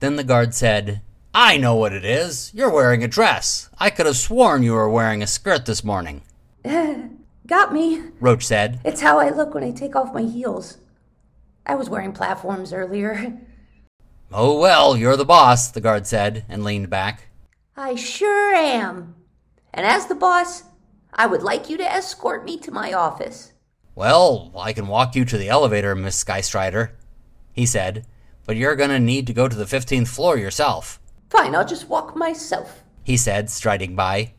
Then 0.00 0.16
the 0.16 0.24
guard 0.24 0.54
said, 0.54 1.02
I 1.34 1.56
know 1.56 1.74
what 1.74 1.92
it 1.92 2.04
is. 2.04 2.52
You're 2.54 2.70
wearing 2.70 3.02
a 3.02 3.08
dress. 3.08 3.68
I 3.78 3.90
could 3.90 4.06
have 4.06 4.16
sworn 4.16 4.62
you 4.62 4.72
were 4.74 4.88
wearing 4.88 5.22
a 5.22 5.26
skirt 5.26 5.66
this 5.66 5.82
morning, 5.82 6.22
Got 7.46 7.74
me. 7.74 8.02
Roach 8.20 8.46
said. 8.46 8.80
It's 8.84 9.02
how 9.02 9.18
I 9.18 9.28
look 9.28 9.52
when 9.52 9.64
I 9.64 9.70
take 9.70 9.94
off 9.96 10.14
my 10.14 10.22
heels. 10.22 10.78
I 11.66 11.74
was 11.74 11.90
wearing 11.90 12.12
platforms 12.12 12.72
earlier. 12.72 13.38
Oh, 14.36 14.58
well, 14.58 14.96
you're 14.96 15.16
the 15.16 15.24
boss, 15.24 15.70
the 15.70 15.80
guard 15.80 16.08
said, 16.08 16.44
and 16.48 16.64
leaned 16.64 16.90
back. 16.90 17.28
I 17.76 17.94
sure 17.94 18.52
am. 18.52 19.14
And 19.72 19.86
as 19.86 20.06
the 20.06 20.16
boss, 20.16 20.64
I 21.12 21.26
would 21.26 21.42
like 21.42 21.70
you 21.70 21.76
to 21.76 21.84
escort 21.92 22.44
me 22.44 22.56
to 22.60 22.72
my 22.72 22.92
office. 22.92 23.52
Well, 23.94 24.50
I 24.58 24.72
can 24.72 24.88
walk 24.88 25.14
you 25.14 25.24
to 25.26 25.38
the 25.38 25.48
elevator, 25.48 25.94
Miss 25.94 26.24
Skystrider, 26.24 26.92
he 27.52 27.64
said, 27.64 28.06
but 28.44 28.56
you're 28.56 28.74
gonna 28.74 28.98
need 28.98 29.28
to 29.28 29.32
go 29.32 29.46
to 29.46 29.54
the 29.54 29.66
15th 29.66 30.08
floor 30.08 30.36
yourself, 30.36 31.00
Fine, 31.36 31.56
I'll 31.56 31.66
just 31.66 31.88
walk 31.88 32.14
myself. 32.14 32.84
he 33.02 33.16
said, 33.16 33.50
striding 33.50 33.96
by. 33.96 34.34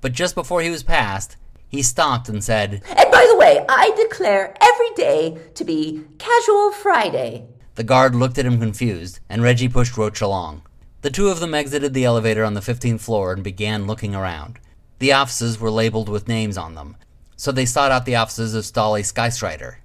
But 0.00 0.12
just 0.12 0.36
before 0.36 0.60
he 0.60 0.70
was 0.70 0.84
past, 0.84 1.36
he 1.68 1.82
stopped 1.82 2.28
and 2.28 2.42
said, 2.42 2.82
And 2.88 3.10
by 3.10 3.26
the 3.28 3.36
way, 3.36 3.64
I 3.68 3.90
declare 3.96 4.54
every 4.62 4.90
day 4.94 5.38
to 5.54 5.64
be 5.64 6.04
Casual 6.18 6.70
Friday. 6.70 7.48
The 7.74 7.82
guard 7.82 8.14
looked 8.14 8.38
at 8.38 8.46
him 8.46 8.60
confused, 8.60 9.18
and 9.28 9.42
Reggie 9.42 9.68
pushed 9.68 9.96
Roach 9.96 10.20
along. 10.20 10.62
The 11.02 11.10
two 11.10 11.30
of 11.30 11.40
them 11.40 11.52
exited 11.52 11.94
the 11.94 12.04
elevator 12.04 12.44
on 12.44 12.54
the 12.54 12.60
15th 12.60 13.00
floor 13.00 13.32
and 13.32 13.42
began 13.42 13.88
looking 13.88 14.14
around. 14.14 14.60
The 15.00 15.12
offices 15.12 15.58
were 15.58 15.70
labeled 15.70 16.08
with 16.08 16.28
names 16.28 16.56
on 16.56 16.76
them, 16.76 16.96
so 17.36 17.50
they 17.50 17.66
sought 17.66 17.90
out 17.90 18.04
the 18.06 18.14
offices 18.16 18.54
of 18.54 18.64
Stolly 18.64 19.02
Skystrider. 19.02 19.78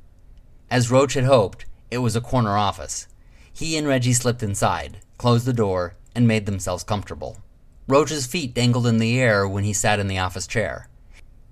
As 0.69 0.91
Roach 0.91 1.15
had 1.15 1.25
hoped, 1.25 1.65
it 1.89 1.97
was 1.97 2.15
a 2.15 2.21
corner 2.21 2.55
office. 2.55 3.07
He 3.51 3.75
and 3.77 3.87
Reggie 3.87 4.13
slipped 4.13 4.43
inside, 4.43 4.99
closed 5.17 5.45
the 5.45 5.53
door, 5.53 5.95
and 6.15 6.27
made 6.27 6.45
themselves 6.45 6.83
comfortable. 6.83 7.37
Roach's 7.87 8.25
feet 8.25 8.53
dangled 8.53 8.87
in 8.87 8.99
the 8.99 9.19
air 9.19 9.47
when 9.47 9.63
he 9.63 9.73
sat 9.73 9.99
in 9.99 10.07
the 10.07 10.19
office 10.19 10.47
chair. 10.47 10.87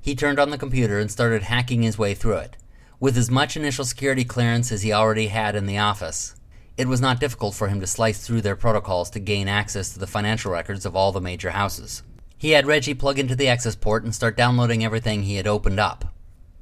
He 0.02 0.16
turned 0.16 0.40
on 0.40 0.50
the 0.50 0.58
computer 0.58 1.00
and 1.00 1.12
started 1.12 1.44
hacking 1.44 1.82
his 1.82 1.98
way 1.98 2.14
through 2.14 2.38
it. 2.38 2.58
With 3.00 3.18
as 3.18 3.32
much 3.32 3.58
initial 3.58 3.86
security 3.86 4.24
clearance 4.24 4.72
as 4.72 4.82
he 4.82 4.94
already 4.94 5.28
had 5.28 5.56
in 5.56 5.66
the 5.66 5.78
office, 5.78 6.36
it 6.78 6.88
was 6.88 7.02
not 7.02 7.20
difficult 7.20 7.56
for 7.56 7.68
him 7.68 7.82
to 7.82 7.88
slice 7.88 8.26
through 8.26 8.42
their 8.42 8.56
protocols 8.56 9.10
to 9.12 9.20
gain 9.20 9.48
access 9.48 9.92
to 9.92 10.00
the 10.00 10.08
financial 10.08 10.52
records 10.52 10.86
of 10.86 10.96
all 10.96 11.12
the 11.12 11.20
major 11.20 11.52
houses. 11.52 12.04
He 12.38 12.52
had 12.52 12.66
Reggie 12.66 12.94
plug 12.94 13.20
into 13.20 13.36
the 13.36 13.50
access 13.50 13.76
port 13.76 14.06
and 14.06 14.16
start 14.16 14.38
downloading 14.38 14.86
everything 14.86 15.24
he 15.24 15.36
had 15.36 15.48
opened 15.48 15.80
up. 15.80 16.14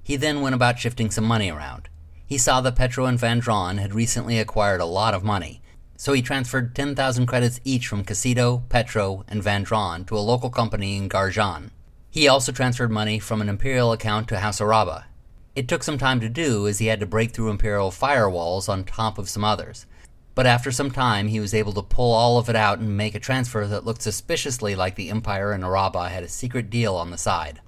He 0.02 0.16
then 0.16 0.42
went 0.42 0.56
about 0.56 0.80
shifting 0.80 1.12
some 1.12 1.26
money 1.26 1.52
around. 1.52 1.88
He 2.26 2.40
saw 2.40 2.62
that 2.62 2.76
Petro 2.76 3.06
and 3.06 3.20
Vandron 3.20 3.78
had 3.78 3.94
recently 3.94 4.40
acquired 4.40 4.82
a 4.82 4.86
lot 4.86 5.14
of 5.14 5.24
money, 5.24 5.62
so 5.98 6.14
he 6.14 6.22
transferred 6.22 6.76
10,000 6.76 7.26
credits 7.26 7.60
each 7.66 7.88
from 7.88 8.06
Casito, 8.06 8.70
Petro, 8.70 9.26
and 9.28 9.44
Vandron 9.44 10.06
to 10.08 10.18
a 10.18 10.20
local 10.20 10.52
company 10.52 10.96
in 10.96 11.10
Garjan. 11.10 11.72
He 12.10 12.28
also 12.28 12.52
transferred 12.52 12.92
money 12.92 13.20
from 13.20 13.42
an 13.42 13.50
Imperial 13.50 13.92
account 13.92 14.28
to 14.30 14.40
House 14.40 14.62
Araba. 14.62 15.08
It 15.56 15.68
took 15.68 15.82
some 15.82 15.98
time 15.98 16.20
to 16.20 16.30
do 16.30 16.68
as 16.68 16.78
he 16.78 16.86
had 16.86 17.00
to 17.00 17.08
break 17.08 17.32
through 17.32 17.50
Imperial 17.50 17.90
firewalls 17.90 18.70
on 18.70 18.84
top 18.84 19.18
of 19.18 19.28
some 19.28 19.44
others, 19.44 19.88
but 20.36 20.46
after 20.46 20.72
some 20.72 20.92
time 20.92 21.28
he 21.28 21.40
was 21.40 21.56
able 21.56 21.74
to 21.74 21.82
pull 21.82 22.14
all 22.14 22.38
of 22.38 22.48
it 22.48 22.56
out 22.56 22.78
and 22.78 22.96
make 22.96 23.16
a 23.16 23.20
transfer 23.20 23.66
that 23.66 23.84
looked 23.84 24.04
suspiciously 24.04 24.76
like 24.76 24.96
the 24.96 25.10
Empire 25.10 25.52
and 25.52 25.64
Araba 25.66 26.10
had 26.10 26.24
a 26.24 26.30
secret 26.30 26.70
deal 26.70 26.96
on 26.96 27.10
the 27.10 27.18
side. 27.18 27.60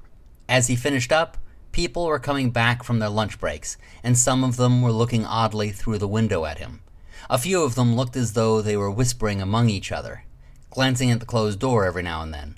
As 0.47 0.67
he 0.67 0.75
finished 0.75 1.11
up, 1.11 1.37
people 1.71 2.05
were 2.05 2.19
coming 2.19 2.51
back 2.51 2.83
from 2.83 2.99
their 2.99 3.09
lunch 3.09 3.39
breaks, 3.39 3.75
and 4.03 4.15
some 4.15 4.43
of 4.43 4.55
them 4.55 4.83
were 4.83 4.91
looking 4.91 5.25
oddly 5.25 5.71
through 5.71 5.97
the 5.97 6.07
window 6.07 6.45
at 6.45 6.59
him. 6.59 6.81
A 7.29 7.37
few 7.37 7.63
of 7.63 7.75
them 7.75 7.95
looked 7.95 8.15
as 8.15 8.33
though 8.33 8.61
they 8.61 8.77
were 8.77 8.91
whispering 8.91 9.41
among 9.41 9.69
each 9.69 9.91
other, 9.91 10.23
glancing 10.69 11.09
at 11.11 11.19
the 11.19 11.25
closed 11.25 11.59
door 11.59 11.85
every 11.85 12.03
now 12.03 12.21
and 12.21 12.33
then. 12.33 12.57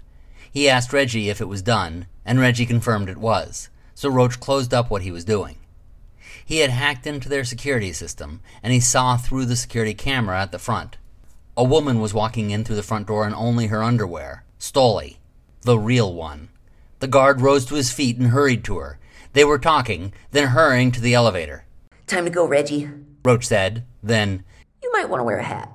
He 0.51 0.68
asked 0.68 0.91
Reggie 0.91 1.30
if 1.30 1.39
it 1.39 1.48
was 1.48 1.62
done, 1.62 2.08
and 2.25 2.39
Reggie 2.39 2.65
confirmed 2.65 3.10
it 3.10 3.18
was, 3.18 3.70
so 3.96 4.10
Roach 4.10 4.39
closed 4.39 4.74
up 4.74 4.89
what 4.89 5.01
he 5.01 5.12
was 5.12 5.24
doing. 5.24 5.56
He 6.46 6.58
had 6.58 6.70
hacked 6.70 7.08
into 7.08 7.30
their 7.30 7.46
security 7.46 7.94
system, 7.94 8.41
and 8.62 8.74
he 8.74 8.80
saw 8.80 9.15
through 9.15 9.46
the 9.46 9.56
security 9.56 9.94
camera 9.94 10.41
at 10.41 10.51
the 10.51 10.60
front. 10.60 10.98
A 11.56 11.63
woman 11.63 12.01
was 12.01 12.13
walking 12.13 12.51
in 12.51 12.63
through 12.63 12.75
the 12.75 12.84
front 12.84 13.08
door 13.08 13.25
in 13.27 13.34
only 13.34 13.68
her 13.68 13.84
underwear. 13.84 14.44
Stolly. 14.58 15.20
The 15.62 15.77
real 15.77 16.13
one. 16.13 16.50
The 17.00 17.08
guard 17.08 17.41
rose 17.41 17.65
to 17.65 17.75
his 17.75 17.91
feet 17.91 18.18
and 18.18 18.27
hurried 18.27 18.63
to 18.65 18.77
her. 18.77 19.00
They 19.34 19.44
were 19.44 19.60
talking, 19.60 20.13
then 20.32 20.50
hurrying 20.50 20.91
to 20.91 21.01
the 21.01 21.13
elevator. 21.13 21.65
Time 22.08 22.25
to 22.25 22.32
go, 22.32 22.46
Reggie. 22.46 22.89
Roach 23.23 23.45
said, 23.45 23.85
then. 24.01 24.43
You 24.81 24.91
might 24.91 25.09
want 25.09 25.19
to 25.19 25.25
wear 25.25 25.37
a 25.37 25.43
hat. 25.43 25.71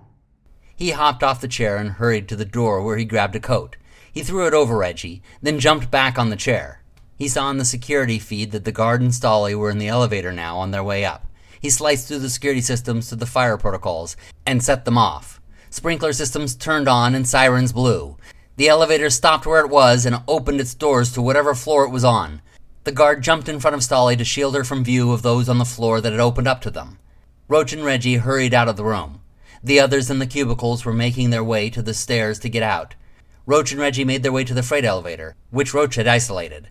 He 0.74 0.90
hopped 0.90 1.22
off 1.22 1.40
the 1.40 1.48
chair 1.48 1.76
and 1.76 1.92
hurried 1.92 2.28
to 2.28 2.36
the 2.36 2.44
door 2.44 2.82
where 2.82 2.96
he 2.96 3.04
grabbed 3.04 3.36
a 3.36 3.40
coat. 3.40 3.76
He 4.12 4.22
threw 4.22 4.46
it 4.46 4.54
over 4.54 4.76
Reggie, 4.76 5.22
then 5.40 5.58
jumped 5.58 5.90
back 5.90 6.18
on 6.18 6.30
the 6.30 6.36
chair. 6.36 6.82
He 7.16 7.28
saw 7.28 7.50
in 7.50 7.56
the 7.56 7.64
security 7.64 8.18
feed 8.18 8.50
that 8.52 8.64
the 8.64 8.72
guard 8.72 9.00
and 9.00 9.14
Stolly 9.14 9.54
were 9.54 9.70
in 9.70 9.78
the 9.78 9.88
elevator 9.88 10.32
now 10.32 10.58
on 10.58 10.70
their 10.70 10.84
way 10.84 11.04
up. 11.04 11.26
He 11.60 11.70
sliced 11.70 12.08
through 12.08 12.18
the 12.18 12.28
security 12.28 12.60
systems 12.60 13.08
to 13.08 13.16
the 13.16 13.26
fire 13.26 13.56
protocols 13.56 14.16
and 14.44 14.62
set 14.62 14.84
them 14.84 14.98
off. 14.98 15.40
Sprinkler 15.70 16.12
systems 16.12 16.54
turned 16.54 16.88
on 16.88 17.14
and 17.14 17.26
sirens 17.26 17.72
blew. 17.72 18.16
The 18.56 18.68
elevator 18.68 19.10
stopped 19.10 19.46
where 19.46 19.60
it 19.60 19.70
was 19.70 20.06
and 20.06 20.22
opened 20.28 20.60
its 20.60 20.74
doors 20.74 21.12
to 21.12 21.22
whatever 21.22 21.54
floor 21.54 21.84
it 21.84 21.90
was 21.90 22.04
on. 22.04 22.42
The 22.84 22.92
guard 22.92 23.22
jumped 23.22 23.48
in 23.48 23.60
front 23.60 23.74
of 23.74 23.82
Stolly 23.82 24.16
to 24.16 24.24
shield 24.24 24.54
her 24.54 24.64
from 24.64 24.84
view 24.84 25.12
of 25.12 25.22
those 25.22 25.48
on 25.48 25.58
the 25.58 25.64
floor 25.64 26.00
that 26.00 26.12
had 26.12 26.20
opened 26.20 26.48
up 26.48 26.60
to 26.62 26.70
them. 26.70 26.98
Roach 27.48 27.72
and 27.72 27.84
Reggie 27.84 28.16
hurried 28.16 28.52
out 28.52 28.68
of 28.68 28.76
the 28.76 28.84
room. 28.84 29.20
The 29.62 29.78
others 29.78 30.10
in 30.10 30.18
the 30.18 30.26
cubicles 30.26 30.84
were 30.84 30.92
making 30.92 31.30
their 31.30 31.44
way 31.44 31.70
to 31.70 31.80
the 31.80 31.94
stairs 31.94 32.40
to 32.40 32.48
get 32.48 32.62
out. 32.62 32.96
Roach 33.46 33.70
and 33.70 33.80
Reggie 33.80 34.04
made 34.04 34.24
their 34.24 34.32
way 34.32 34.42
to 34.42 34.54
the 34.54 34.64
freight 34.64 34.84
elevator, 34.84 35.36
which 35.50 35.72
Roach 35.72 35.94
had 35.94 36.08
isolated, 36.08 36.68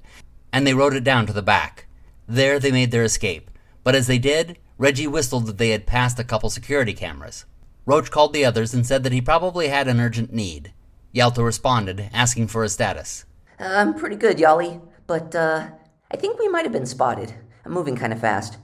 and 0.51 0.67
they 0.67 0.73
rode 0.73 0.93
it 0.93 1.05
down 1.05 1.25
to 1.27 1.33
the 1.33 1.41
back. 1.41 1.87
There 2.27 2.59
they 2.59 2.71
made 2.71 2.91
their 2.91 3.05
escape, 3.05 3.49
but 3.85 3.95
as 3.95 4.07
they 4.07 4.17
did, 4.17 4.57
Reggie 4.77 5.07
whistled 5.07 5.45
that 5.45 5.57
they 5.57 5.69
had 5.69 5.85
passed 5.85 6.19
a 6.19 6.25
couple 6.25 6.49
security 6.49 6.93
cameras. 6.93 7.45
Roach 7.85 8.11
called 8.11 8.33
the 8.33 8.43
others 8.43 8.73
and 8.73 8.85
said 8.85 9.03
that 9.03 9.13
he 9.13 9.21
probably 9.21 9.69
had 9.69 9.87
an 9.87 10.01
urgent 10.01 10.33
need. 10.33 10.73
Yalto 11.13 11.45
responded, 11.45 12.09
asking 12.11 12.47
for 12.47 12.63
his 12.63 12.73
status. 12.73 13.23
Uh, 13.57 13.63
I'm 13.63 13.93
pretty 13.93 14.17
good, 14.17 14.37
Yali, 14.37 14.81
but 15.07 15.33
uh, 15.33 15.69
I 16.11 16.17
think 16.17 16.37
we 16.37 16.49
might 16.49 16.65
have 16.65 16.73
been 16.73 16.85
spotted. 16.85 17.33
I'm 17.63 17.71
moving 17.71 17.95
kind 17.95 18.11
of 18.11 18.19
fast. 18.19 18.57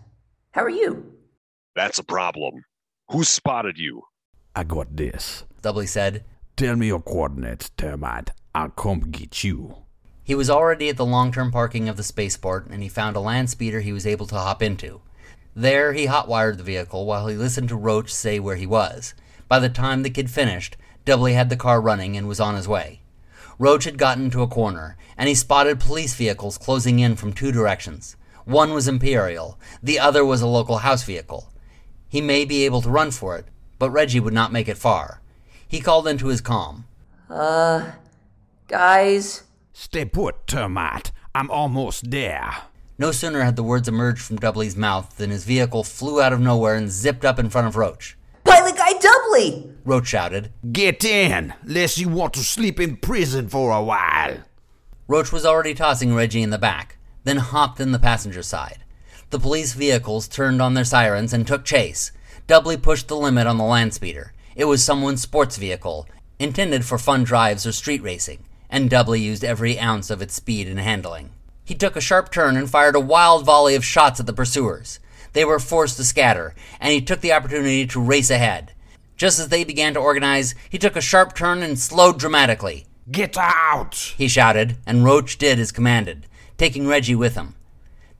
How 0.51 0.63
are 0.63 0.69
you? 0.69 1.10
That's 1.75 1.99
a 1.99 2.03
problem. 2.03 2.65
Who 3.11 3.23
spotted 3.23 3.77
you? 3.77 4.03
I 4.55 4.65
got 4.65 4.97
this. 4.97 5.45
Dudley 5.61 5.87
said. 5.87 6.25
Tell 6.57 6.75
me 6.75 6.87
your 6.87 7.01
coordinates, 7.01 7.69
Termite. 7.77 8.31
I'll 8.53 8.69
come 8.69 9.11
get 9.11 9.43
you. 9.43 9.77
He 10.23 10.35
was 10.35 10.49
already 10.49 10.89
at 10.89 10.97
the 10.97 11.05
long 11.05 11.31
term 11.31 11.49
parking 11.49 11.87
of 11.87 11.95
the 11.95 12.03
spaceport, 12.03 12.67
and 12.67 12.83
he 12.83 12.89
found 12.89 13.15
a 13.15 13.21
land 13.21 13.49
speeder 13.49 13.79
he 13.79 13.93
was 13.93 14.05
able 14.05 14.27
to 14.27 14.35
hop 14.35 14.61
into. 14.61 15.01
There, 15.55 15.93
he 15.93 16.07
hotwired 16.07 16.57
the 16.57 16.63
vehicle 16.63 17.05
while 17.05 17.27
he 17.27 17.35
listened 17.35 17.69
to 17.69 17.75
Roach 17.77 18.13
say 18.13 18.39
where 18.39 18.57
he 18.57 18.67
was. 18.67 19.13
By 19.47 19.59
the 19.59 19.69
time 19.69 20.03
the 20.03 20.09
kid 20.09 20.29
finished, 20.29 20.75
Dudley 21.05 21.33
had 21.33 21.49
the 21.49 21.57
car 21.57 21.79
running 21.81 22.17
and 22.17 22.27
was 22.27 22.39
on 22.39 22.55
his 22.55 22.67
way. 22.67 23.01
Roach 23.57 23.85
had 23.85 23.97
gotten 23.97 24.29
to 24.31 24.41
a 24.41 24.47
corner, 24.47 24.97
and 25.17 25.29
he 25.29 25.35
spotted 25.35 25.79
police 25.79 26.15
vehicles 26.15 26.57
closing 26.57 26.99
in 26.99 27.15
from 27.15 27.31
two 27.31 27.51
directions. 27.51 28.15
One 28.45 28.73
was 28.73 28.87
Imperial, 28.87 29.59
the 29.81 29.99
other 29.99 30.25
was 30.25 30.41
a 30.41 30.47
local 30.47 30.79
house 30.79 31.03
vehicle. 31.03 31.50
He 32.11 32.19
may 32.19 32.43
be 32.43 32.65
able 32.65 32.81
to 32.81 32.89
run 32.89 33.11
for 33.11 33.37
it, 33.37 33.45
but 33.79 33.89
Reggie 33.89 34.19
would 34.19 34.33
not 34.33 34.51
make 34.51 34.67
it 34.67 34.77
far. 34.77 35.21
He 35.65 35.79
called 35.79 36.09
into 36.09 36.27
his 36.27 36.41
comm. 36.41 36.83
Uh, 37.29 37.91
guys, 38.67 39.43
Stay 39.71 40.03
put, 40.03 40.45
Termite. 40.45 41.13
I'm 41.33 41.49
almost 41.49 42.11
there. 42.11 42.51
No 42.97 43.13
sooner 43.13 43.43
had 43.43 43.55
the 43.55 43.63
words 43.63 43.87
emerged 43.87 44.21
from 44.21 44.35
Dudley's 44.35 44.75
mouth 44.75 45.15
than 45.15 45.29
his 45.29 45.45
vehicle 45.45 45.85
flew 45.85 46.21
out 46.21 46.33
of 46.33 46.41
nowhere 46.41 46.75
and 46.75 46.91
zipped 46.91 47.23
up 47.23 47.39
in 47.39 47.49
front 47.49 47.67
of 47.67 47.77
Roach. 47.77 48.17
Pilot 48.43 48.75
Guy 48.75 48.91
Doubly! 48.99 49.71
Roach 49.85 50.07
shouted. 50.07 50.51
Get 50.73 51.05
in, 51.05 51.53
lest 51.63 51.97
you 51.97 52.09
want 52.09 52.33
to 52.33 52.41
sleep 52.41 52.77
in 52.77 52.97
prison 52.97 53.47
for 53.47 53.71
a 53.71 53.81
while. 53.81 54.39
Roach 55.07 55.31
was 55.31 55.45
already 55.45 55.73
tossing 55.73 56.13
Reggie 56.13 56.43
in 56.43 56.49
the 56.49 56.57
back, 56.57 56.97
then 57.23 57.37
hopped 57.37 57.79
in 57.79 57.93
the 57.93 57.99
passenger 57.99 58.43
side. 58.43 58.80
The 59.31 59.39
police 59.39 59.71
vehicles 59.71 60.27
turned 60.27 60.61
on 60.61 60.73
their 60.73 60.83
sirens 60.83 61.31
and 61.31 61.47
took 61.47 61.63
chase. 61.63 62.11
Dudley 62.47 62.75
pushed 62.75 63.07
the 63.07 63.15
limit 63.15 63.47
on 63.47 63.57
the 63.57 63.63
land 63.63 63.93
speeder. 63.93 64.33
It 64.57 64.65
was 64.65 64.83
someone's 64.83 65.21
sports 65.21 65.55
vehicle, 65.55 66.05
intended 66.37 66.83
for 66.83 66.97
fun 66.97 67.23
drives 67.23 67.65
or 67.65 67.71
street 67.71 68.03
racing, 68.03 68.43
and 68.69 68.89
Dudley 68.89 69.21
used 69.21 69.45
every 69.45 69.79
ounce 69.79 70.09
of 70.09 70.21
its 70.21 70.33
speed 70.33 70.67
and 70.67 70.81
handling. 70.81 71.29
He 71.63 71.75
took 71.75 71.95
a 71.95 72.01
sharp 72.01 72.29
turn 72.29 72.57
and 72.57 72.69
fired 72.69 72.93
a 72.93 72.99
wild 72.99 73.45
volley 73.45 73.73
of 73.73 73.85
shots 73.85 74.19
at 74.19 74.25
the 74.25 74.33
pursuers. 74.33 74.99
They 75.31 75.45
were 75.45 75.59
forced 75.59 75.95
to 75.95 76.03
scatter, 76.03 76.53
and 76.81 76.91
he 76.91 76.99
took 76.99 77.21
the 77.21 77.31
opportunity 77.31 77.87
to 77.87 78.01
race 78.01 78.29
ahead. 78.29 78.73
Just 79.15 79.39
as 79.39 79.47
they 79.47 79.63
began 79.63 79.93
to 79.93 80.01
organize, 80.01 80.55
he 80.69 80.77
took 80.77 80.97
a 80.97 81.01
sharp 81.01 81.35
turn 81.35 81.63
and 81.63 81.79
slowed 81.79 82.19
dramatically. 82.19 82.85
Get 83.09 83.37
out! 83.37 83.95
He 84.17 84.27
shouted, 84.27 84.75
and 84.85 85.05
Roach 85.05 85.37
did 85.37 85.57
as 85.57 85.71
commanded, 85.71 86.27
taking 86.57 86.85
Reggie 86.85 87.15
with 87.15 87.35
him. 87.35 87.55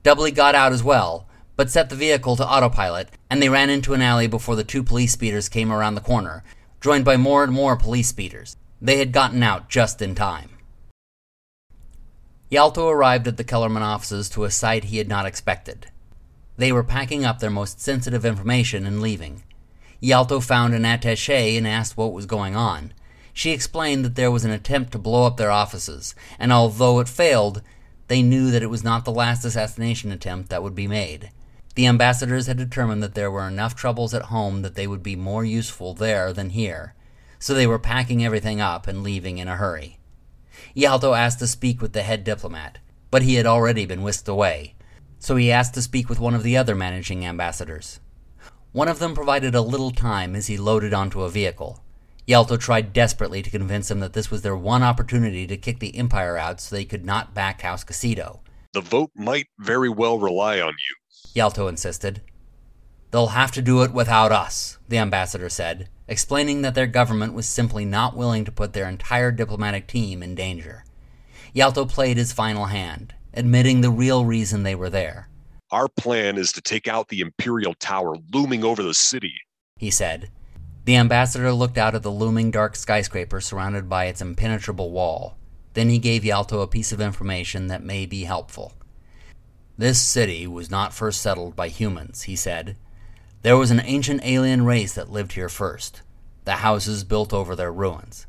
Dudley 0.02 0.30
got 0.30 0.54
out 0.54 0.72
as 0.72 0.82
well, 0.82 1.28
but 1.56 1.70
set 1.70 1.90
the 1.90 1.96
vehicle 1.96 2.36
to 2.36 2.46
autopilot, 2.46 3.08
and 3.30 3.40
they 3.40 3.48
ran 3.48 3.70
into 3.70 3.94
an 3.94 4.02
alley 4.02 4.26
before 4.26 4.56
the 4.56 4.64
two 4.64 4.82
police 4.82 5.12
speeders 5.12 5.48
came 5.48 5.70
around 5.70 5.94
the 5.94 6.00
corner, 6.00 6.42
joined 6.80 7.04
by 7.04 7.16
more 7.16 7.44
and 7.44 7.52
more 7.52 7.76
police 7.76 8.08
speeders. 8.08 8.56
They 8.80 8.98
had 8.98 9.12
gotten 9.12 9.42
out 9.42 9.68
just 9.68 10.02
in 10.02 10.14
time. 10.14 10.50
Yalto 12.50 12.90
arrived 12.90 13.28
at 13.28 13.36
the 13.36 13.44
Kellerman 13.44 13.82
offices 13.82 14.28
to 14.30 14.44
a 14.44 14.50
sight 14.50 14.84
he 14.84 14.98
had 14.98 15.08
not 15.08 15.24
expected. 15.24 15.86
They 16.56 16.72
were 16.72 16.82
packing 16.82 17.24
up 17.24 17.38
their 17.38 17.48
most 17.48 17.80
sensitive 17.80 18.24
information 18.24 18.84
and 18.84 19.00
leaving. 19.00 19.42
Yalto 20.02 20.42
found 20.42 20.74
an 20.74 20.82
attaché 20.82 21.56
and 21.56 21.66
asked 21.66 21.96
what 21.96 22.12
was 22.12 22.26
going 22.26 22.56
on. 22.56 22.92
She 23.32 23.52
explained 23.52 24.04
that 24.04 24.16
there 24.16 24.30
was 24.30 24.44
an 24.44 24.50
attempt 24.50 24.92
to 24.92 24.98
blow 24.98 25.26
up 25.26 25.36
their 25.36 25.50
offices, 25.50 26.14
and 26.38 26.52
although 26.52 27.00
it 27.00 27.08
failed, 27.08 27.62
they 28.08 28.22
knew 28.22 28.50
that 28.50 28.62
it 28.62 28.70
was 28.70 28.84
not 28.84 29.04
the 29.04 29.12
last 29.12 29.44
assassination 29.44 30.12
attempt 30.12 30.50
that 30.50 30.62
would 30.62 30.74
be 30.74 30.86
made. 30.86 31.30
The 31.74 31.86
ambassadors 31.86 32.46
had 32.46 32.58
determined 32.58 33.02
that 33.02 33.14
there 33.14 33.30
were 33.30 33.48
enough 33.48 33.74
troubles 33.74 34.12
at 34.12 34.22
home 34.22 34.62
that 34.62 34.74
they 34.74 34.86
would 34.86 35.02
be 35.02 35.16
more 35.16 35.44
useful 35.44 35.94
there 35.94 36.32
than 36.32 36.50
here, 36.50 36.94
so 37.38 37.54
they 37.54 37.66
were 37.66 37.78
packing 37.78 38.24
everything 38.24 38.60
up 38.60 38.86
and 38.86 39.02
leaving 39.02 39.38
in 39.38 39.48
a 39.48 39.56
hurry. 39.56 39.98
Yalto 40.76 41.16
asked 41.16 41.38
to 41.38 41.46
speak 41.46 41.80
with 41.80 41.92
the 41.92 42.02
head 42.02 42.24
diplomat, 42.24 42.78
but 43.10 43.22
he 43.22 43.34
had 43.34 43.46
already 43.46 43.86
been 43.86 44.02
whisked 44.02 44.28
away, 44.28 44.74
so 45.18 45.36
he 45.36 45.50
asked 45.50 45.74
to 45.74 45.82
speak 45.82 46.08
with 46.08 46.20
one 46.20 46.34
of 46.34 46.42
the 46.42 46.56
other 46.56 46.74
managing 46.74 47.24
ambassadors. 47.24 48.00
One 48.72 48.88
of 48.88 48.98
them 48.98 49.14
provided 49.14 49.54
a 49.54 49.60
little 49.60 49.90
time 49.90 50.34
as 50.34 50.46
he 50.46 50.56
loaded 50.56 50.92
onto 50.94 51.22
a 51.22 51.30
vehicle. 51.30 51.82
Yalto 52.26 52.58
tried 52.58 52.92
desperately 52.92 53.42
to 53.42 53.50
convince 53.50 53.90
him 53.90 54.00
that 54.00 54.12
this 54.12 54.30
was 54.30 54.42
their 54.42 54.56
one 54.56 54.82
opportunity 54.82 55.46
to 55.46 55.56
kick 55.56 55.80
the 55.80 55.96
Empire 55.96 56.36
out 56.36 56.60
so 56.60 56.74
they 56.74 56.84
could 56.84 57.04
not 57.04 57.34
back 57.34 57.62
House 57.62 57.84
Casito. 57.84 58.40
The 58.72 58.80
vote 58.80 59.10
might 59.14 59.48
very 59.58 59.88
well 59.88 60.18
rely 60.18 60.60
on 60.60 60.72
you. 60.72 61.42
Yalto 61.42 61.68
insisted. 61.68 62.22
They'll 63.10 63.28
have 63.28 63.50
to 63.52 63.62
do 63.62 63.82
it 63.82 63.92
without 63.92 64.32
us, 64.32 64.78
the 64.88 64.98
ambassador 64.98 65.48
said, 65.48 65.88
explaining 66.08 66.62
that 66.62 66.74
their 66.74 66.86
government 66.86 67.34
was 67.34 67.46
simply 67.46 67.84
not 67.84 68.16
willing 68.16 68.44
to 68.44 68.52
put 68.52 68.72
their 68.72 68.88
entire 68.88 69.30
diplomatic 69.30 69.86
team 69.86 70.22
in 70.22 70.34
danger. 70.34 70.84
Yalto 71.54 71.86
played 71.86 72.16
his 72.16 72.32
final 72.32 72.66
hand, 72.66 73.14
admitting 73.34 73.80
the 73.80 73.90
real 73.90 74.24
reason 74.24 74.62
they 74.62 74.74
were 74.74 74.88
there. 74.88 75.28
Our 75.70 75.88
plan 75.88 76.38
is 76.38 76.52
to 76.52 76.62
take 76.62 76.88
out 76.88 77.08
the 77.08 77.20
Imperial 77.20 77.74
Tower 77.74 78.16
looming 78.32 78.64
over 78.64 78.82
the 78.82 78.94
city. 78.94 79.34
He 79.76 79.90
said. 79.90 80.30
The 80.84 80.96
ambassador 80.96 81.52
looked 81.52 81.78
out 81.78 81.94
at 81.94 82.02
the 82.02 82.10
looming 82.10 82.50
dark 82.50 82.74
skyscraper 82.74 83.40
surrounded 83.40 83.88
by 83.88 84.06
its 84.06 84.20
impenetrable 84.20 84.90
wall. 84.90 85.36
Then 85.74 85.88
he 85.88 85.98
gave 85.98 86.24
Yalto 86.24 86.60
a 86.60 86.66
piece 86.66 86.90
of 86.90 87.00
information 87.00 87.68
that 87.68 87.84
may 87.84 88.04
be 88.04 88.24
helpful. 88.24 88.72
This 89.78 90.00
city 90.00 90.46
was 90.46 90.70
not 90.70 90.92
first 90.92 91.22
settled 91.22 91.54
by 91.54 91.68
humans, 91.68 92.22
he 92.22 92.34
said. 92.34 92.76
There 93.42 93.56
was 93.56 93.70
an 93.70 93.80
ancient 93.84 94.22
alien 94.24 94.64
race 94.64 94.94
that 94.94 95.10
lived 95.10 95.32
here 95.32 95.48
first. 95.48 96.02
The 96.44 96.56
houses 96.56 97.04
built 97.04 97.32
over 97.32 97.54
their 97.54 97.72
ruins. 97.72 98.26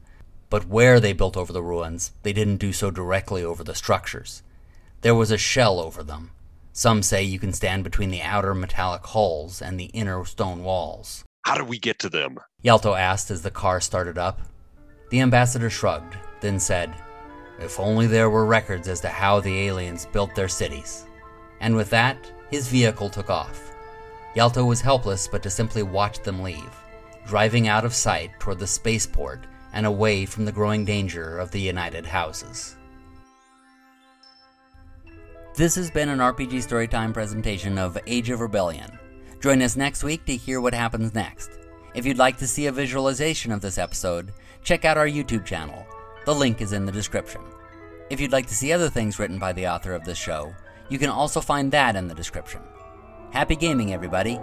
But 0.50 0.68
where 0.68 1.00
they 1.00 1.14
built 1.14 1.36
over 1.36 1.52
the 1.52 1.64
ruins, 1.64 2.12
they 2.22 2.34
didn't 2.34 2.58
do 2.58 2.72
so 2.72 2.92
directly 2.92 3.44
over 3.44 3.64
the 3.64 3.76
structures. 3.76 4.44
There 5.02 5.16
was 5.16 5.32
a 5.32 5.38
shell 5.38 5.80
over 5.80 6.04
them. 6.04 6.30
Some 6.72 7.02
say 7.02 7.24
you 7.24 7.40
can 7.40 7.54
stand 7.54 7.84
between 7.84 8.12
the 8.12 8.22
outer 8.22 8.54
metallic 8.54 9.06
hulls 9.08 9.62
and 9.62 9.80
the 9.80 9.86
inner 9.86 10.24
stone 10.26 10.64
walls. 10.64 11.24
How 11.44 11.56
do 11.56 11.66
we 11.66 11.78
get 11.78 12.00
to 12.00 12.10
them? 12.10 12.40
Yalto 12.64 12.98
asked 12.98 13.30
as 13.30 13.42
the 13.42 13.52
car 13.52 13.82
started 13.82 14.18
up. 14.18 14.42
The 15.10 15.20
ambassador 15.20 15.70
shrugged, 15.70 16.16
then 16.40 16.58
said, 16.58 16.96
If 17.60 17.82
only 17.82 18.08
there 18.08 18.30
were 18.30 18.46
records 18.46 18.88
as 18.88 19.02
to 19.02 19.10
how 19.10 19.42
the 19.42 19.68
aliens 19.68 20.06
built 20.06 20.34
their 20.36 20.48
cities. 20.48 21.06
And 21.60 21.76
with 21.76 21.90
that, 21.90 22.18
his 22.50 22.70
vehicle 22.70 23.10
took 23.10 23.30
off. 23.30 23.74
Yalto 24.36 24.66
was 24.66 24.80
helpless 24.80 25.28
but 25.28 25.44
to 25.44 25.50
simply 25.50 25.84
watch 25.84 26.20
them 26.22 26.42
leave, 26.42 26.74
driving 27.28 27.68
out 27.68 27.84
of 27.84 27.94
sight 27.94 28.32
toward 28.40 28.60
the 28.60 28.66
spaceport 28.66 29.46
and 29.74 29.86
away 29.86 30.26
from 30.26 30.46
the 30.46 30.52
growing 30.52 30.86
danger 30.86 31.38
of 31.40 31.52
the 31.52 31.60
United 31.60 32.06
Houses. 32.06 32.78
This 35.56 35.76
has 35.76 35.92
been 35.92 36.10
an 36.10 36.20
RPG 36.20 36.66
Storytime 36.66 37.14
presentation 37.14 37.78
of 37.78 37.98
Age 38.08 38.30
of 38.30 38.40
Rebellion. 38.40 38.98
Join 39.44 39.62
us 39.62 39.76
next 39.76 40.06
week 40.06 40.24
to 40.24 40.38
hear 40.38 40.62
what 40.62 40.74
happens 40.74 41.14
next. 41.14 41.60
If 41.94 42.06
you'd 42.06 42.18
like 42.18 42.38
to 42.38 42.48
see 42.48 42.68
a 42.68 42.72
visualization 42.72 43.52
of 43.52 43.60
this 43.60 43.78
episode, 43.78 44.32
check 44.64 44.86
out 44.86 44.98
our 44.98 45.06
YouTube 45.06 45.44
channel. 45.44 45.86
The 46.24 46.34
link 46.34 46.62
is 46.62 46.72
in 46.72 46.86
the 46.86 46.94
description. 46.94 47.42
If 48.10 48.22
you'd 48.22 48.32
like 48.32 48.48
to 48.48 48.56
see 48.56 48.72
other 48.72 48.90
things 48.90 49.20
written 49.20 49.40
by 49.40 49.52
the 49.52 49.68
author 49.68 49.96
of 49.96 50.06
this 50.06 50.18
show, 50.18 50.56
you 50.88 50.98
can 50.98 51.10
also 51.10 51.42
find 51.42 51.70
that 51.74 51.98
in 51.98 52.08
the 52.08 52.16
description. 52.16 52.62
Happy 53.32 53.58
gaming, 53.58 53.92
everybody! 53.92 54.40